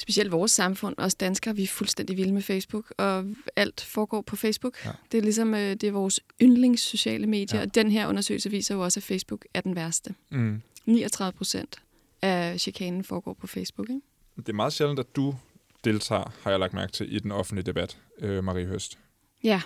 [0.00, 3.24] specielt vores samfund, os danskere, vi er fuldstændig vilde med Facebook, og
[3.56, 4.84] alt foregår på Facebook.
[4.84, 4.88] Ja.
[4.88, 4.94] Ja.
[5.12, 7.58] Det er ligesom, øh, det er vores yndlings sociale medier, Ja.
[7.60, 7.66] ja.
[7.66, 10.14] og den her undersøgelse viser jo også, at Facebook er den værste.
[10.30, 10.62] Mm.
[10.86, 11.76] 39 procent
[12.22, 14.00] af chikanen foregår på Facebook, ikke?
[14.36, 15.34] Det er meget sjældent, at du
[15.84, 18.98] deltager, har jeg lagt mærke til, i den offentlige debat, øh, Marie Høst.
[19.44, 19.62] Ja,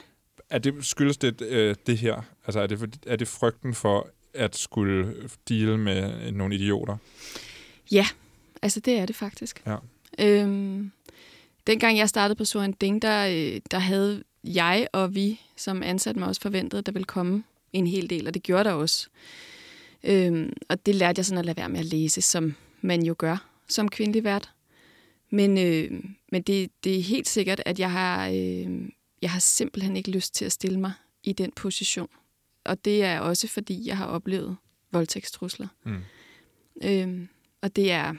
[0.51, 2.22] Er det, skyldes det øh, det her?
[2.47, 5.14] Altså er det, er det frygten for at skulle
[5.49, 6.97] deale med nogle idioter?
[8.62, 9.62] altså det er det faktisk.
[9.66, 9.76] Ja.
[10.19, 10.93] Øhm,
[11.67, 16.17] dengang jeg startede på Soren Ding, der, øh, der havde jeg og vi som ansat
[16.17, 19.09] mig også forventet, at der ville komme en hel del, og det gjorde der også.
[20.05, 23.15] Øhm, og det lærte jeg sådan at lade være med at læse, som man jo
[23.19, 24.51] gør som kvindelig vært.
[25.31, 28.89] Men, øh, men det, det er helt sikkert, at jeg har, øh,
[29.23, 30.93] jeg har simpelthen ikke lyst til at stille mig
[31.23, 32.09] i den position.
[32.65, 34.57] Og det er også, fordi jeg har oplevet
[34.91, 35.69] voldtægtstrusler.
[35.85, 36.01] Mm.
[36.85, 37.29] Øhm,
[37.63, 38.15] og det er,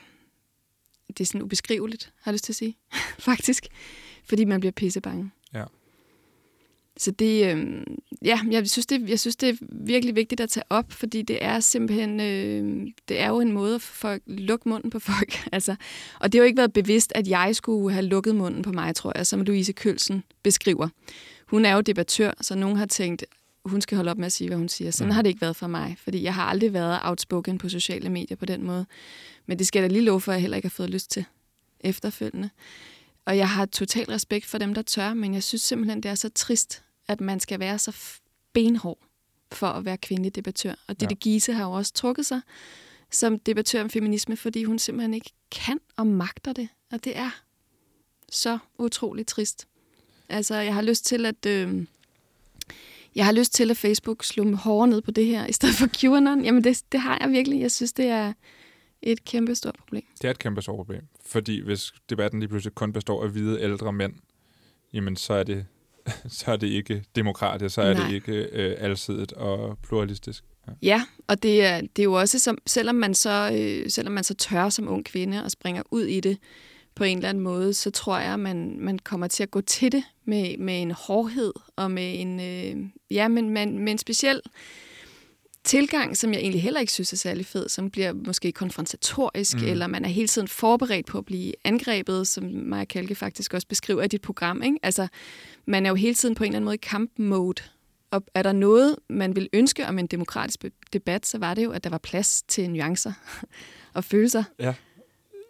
[1.18, 2.78] det er sådan ubeskriveligt, har jeg lyst til at sige,
[3.30, 3.68] faktisk.
[4.26, 5.32] Fordi man bliver pissebange.
[5.54, 5.64] Ja.
[6.98, 10.64] Så det, øhm, ja, jeg synes, det, jeg synes, det er virkelig vigtigt at tage
[10.70, 14.90] op, fordi det er simpelthen, øh, det er jo en måde for at lukke munden
[14.90, 15.34] på folk.
[15.52, 15.76] altså,
[16.20, 18.96] og det har jo ikke været bevidst, at jeg skulle have lukket munden på mig,
[18.96, 20.88] tror jeg, som Louise Kølsen beskriver.
[21.48, 23.26] Hun er jo debattør, så nogen har tænkt,
[23.66, 24.92] hun skal holde op med at sige, hvad hun siger.
[24.92, 25.16] Sådan Mm.
[25.16, 28.38] har det ikke været for mig, fordi jeg har aldrig været outspoken på sociale medier
[28.38, 28.86] på den måde.
[29.46, 31.12] Men det skal jeg da lige love for, at jeg heller ikke har fået lyst
[31.12, 31.26] til
[31.80, 32.50] efterfølgende.
[33.26, 36.16] Og jeg har total respekt for dem, der tør, men jeg synes simpelthen, det er
[36.16, 37.96] så trist, at man skal være så
[38.54, 39.00] benhård
[39.52, 40.74] for at være kvindelig debattør.
[40.88, 41.10] Og Ditte Ja.
[41.10, 41.16] ja.
[41.32, 42.42] Giese har jo også trukket sig
[43.12, 46.68] som debattør om feminisme, fordi hun simpelthen ikke kan og magter det.
[46.92, 47.30] Og det er
[48.32, 49.68] så utroligt trist.
[50.30, 51.46] Altså, jeg har lyst til, at...
[51.46, 51.86] Øh,
[53.16, 55.88] jeg har lyst til, at Facebook slår hårdere ned på det her, i stedet for
[55.88, 56.46] QAnon.
[56.46, 57.62] Jamen, det, det har jeg virkelig.
[57.62, 58.34] Jeg synes, det er
[59.02, 60.04] et kæmpe stort problem.
[60.22, 61.02] Det er et kæmpe stort problem.
[61.26, 64.14] Fordi hvis debatten lige pludselig kun består af hvide ældre mænd,
[64.94, 65.66] jamen så er det,
[66.28, 68.08] så er det ikke demokratisk, så er Nej.
[68.08, 70.44] det ikke øh, alsidigt og pluralistisk.
[70.68, 70.74] Ja.
[70.82, 74.24] Ja, og det er, det er jo også, som, selvom, man så, øh, selvom man
[74.24, 76.38] så tør som ung kvinde og springer ud i det
[76.96, 79.62] på en eller anden måde, så tror jeg, at man, man kommer til at gå
[79.62, 83.98] til det med, med en hårdhed og med en, øh, ja, men, men, med en
[83.98, 84.42] speciel
[85.64, 89.68] tilgang, som jeg egentlig heller ikke synes er særlig fed, som bliver måske konfrontatorisk, Mm.
[89.68, 93.68] eller man er hele tiden forberedt på at blive angrebet, som Maja Kalke faktisk også
[93.68, 94.62] beskriver i dit program.
[94.64, 94.78] Ikke?
[94.84, 95.08] Altså,
[95.68, 97.64] man er jo hele tiden på en eller anden måde i kampmode.
[98.12, 101.72] Og er der noget, man vil ønske om en demokratisk debat, så var det jo,
[101.72, 103.14] at der var plads til nuancer
[103.94, 104.44] og følelser.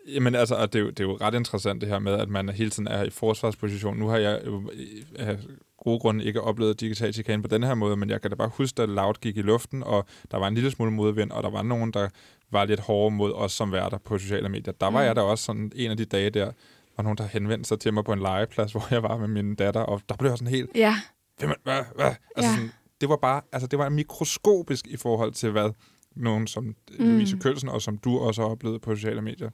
[0.08, 2.30] Jamen altså, og det, er jo, det er jo ret interessant det her med, at
[2.30, 3.98] man hele tiden er i forsvarsposition.
[3.98, 5.38] Nu har jeg jo øh, af
[5.78, 8.50] gode grunde ikke oplevet digital chikane på den her måde, men jeg kan da bare
[8.54, 11.50] huske, at Loud gik i luften, og der var en lille smule modvind, og der
[11.50, 12.10] var nogen, der
[12.52, 14.74] var lidt hårde mod os som værter på sociale medier.
[14.74, 15.06] Der var Mm.
[15.06, 16.52] jeg da også sådan en af de dage der,
[16.98, 19.56] var nogen, der henvendte sig til mig på en legeplads, hvor jeg var med min
[19.56, 20.96] datter, og der blev jeg sådan helt, Ja,
[21.40, 22.06] Hvem hvad, hvad?
[22.36, 22.56] Altså, Ja.
[22.56, 25.72] sådan, det var bare, altså det var mikroskopisk i forhold til, hvad
[26.16, 26.76] nogen som mm.
[27.00, 29.50] Louise Kølsen, og som du også har oplevet på sociale medier.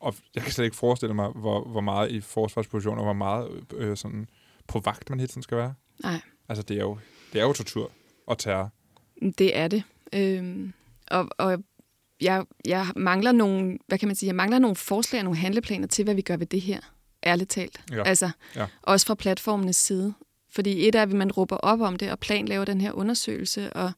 [0.00, 3.64] Og jeg kan slet ikke forestille mig, hvor, hvor meget i forsvarsposition, og hvor meget
[3.74, 4.28] øh, sådan
[4.66, 5.74] på vagt man hele tiden skal være.
[6.02, 6.20] nej.
[6.48, 6.98] Altså, det er jo,
[7.32, 7.90] det er jo tortur
[8.26, 8.70] og terror.
[9.38, 9.82] Det er det.
[10.12, 10.72] Øhm,
[11.10, 11.58] og og
[12.20, 15.86] jeg, jeg mangler nogle, hvad kan man sige, jeg mangler nogle forslag og nogle handleplaner
[15.86, 16.80] til, hvad vi gør ved det her.
[17.26, 17.80] Ærligt talt.
[17.92, 18.02] Ja.
[18.02, 18.66] Altså, Ja.
[18.82, 20.14] også fra platformenes side.
[20.50, 23.72] Fordi et er, at man råber op om det, og Plan laver den her undersøgelse,
[23.72, 23.92] og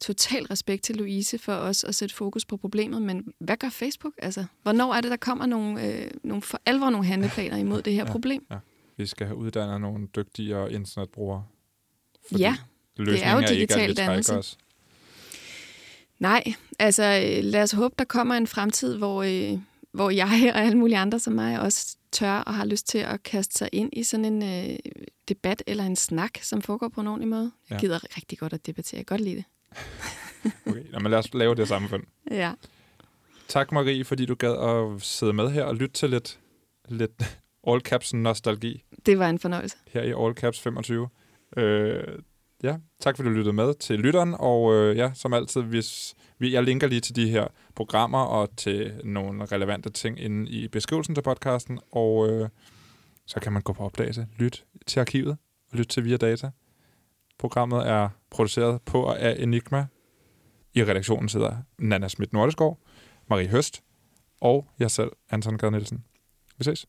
[0.00, 4.12] total respekt til Louise for os at sætte fokus på problemet, men hvad gør Facebook?
[4.18, 7.92] Altså, hvornår er det, der kommer nogle, øh, nogle for alvor nogle handleplaner imod det
[7.92, 8.12] her Ja.
[8.12, 8.46] problem?
[8.96, 11.44] Vi skal have uddannet nogle dygtigere internetbrugere.
[12.38, 12.56] Ja,
[12.96, 14.38] løsningen jo ikke, at digital vi trækker dannelse.
[14.38, 14.58] os.
[16.18, 16.44] Nej,
[16.78, 17.02] altså
[17.38, 19.58] øh, lad os håbe, der kommer en fremtid, hvor, øh,
[19.92, 23.22] hvor jeg og alle mulige andre som mig også tør og har lyst til at
[23.22, 24.78] kaste sig ind i sådan en øh,
[25.28, 27.52] debat eller en snak, som foregår på en ordentlig måde.
[27.70, 27.80] Jeg Ja.
[27.80, 28.98] gider rigtig godt at debattere.
[28.98, 29.44] Jeg kan godt lide det.
[30.66, 32.02] Okay, Nå, men lad os lave det samfund.
[32.30, 32.52] Ja.
[33.48, 36.38] Tak, Marie, fordi du gad at sidde med her og lytte til lidt,
[36.88, 38.84] lidt all caps nostalgi.
[39.06, 39.76] Det var en fornøjelse.
[39.92, 41.08] her i All Caps 25.
[41.56, 42.18] Øh,
[42.62, 46.52] ja, tak fordi du lyttede med til lytteren, og øh, ja, som altid, hvis vi,
[46.52, 51.14] jeg linker lige til de her programmer og til nogle relevante ting inde i beskrivelsen
[51.14, 52.48] til podcasten, og øh,
[53.26, 55.36] så kan man gå på opdagelse, lytte til arkivet
[55.72, 56.50] og lytte til Via Data.
[57.38, 59.86] Programmet er produceret på og af Enigma.
[60.74, 62.78] I redaktionen sidder Nana Schmidt Nordeskov,
[63.30, 63.82] Marie Høst
[64.40, 66.04] og jeg selv, Anton Gade Nielsen.
[66.58, 66.86] Vi ses.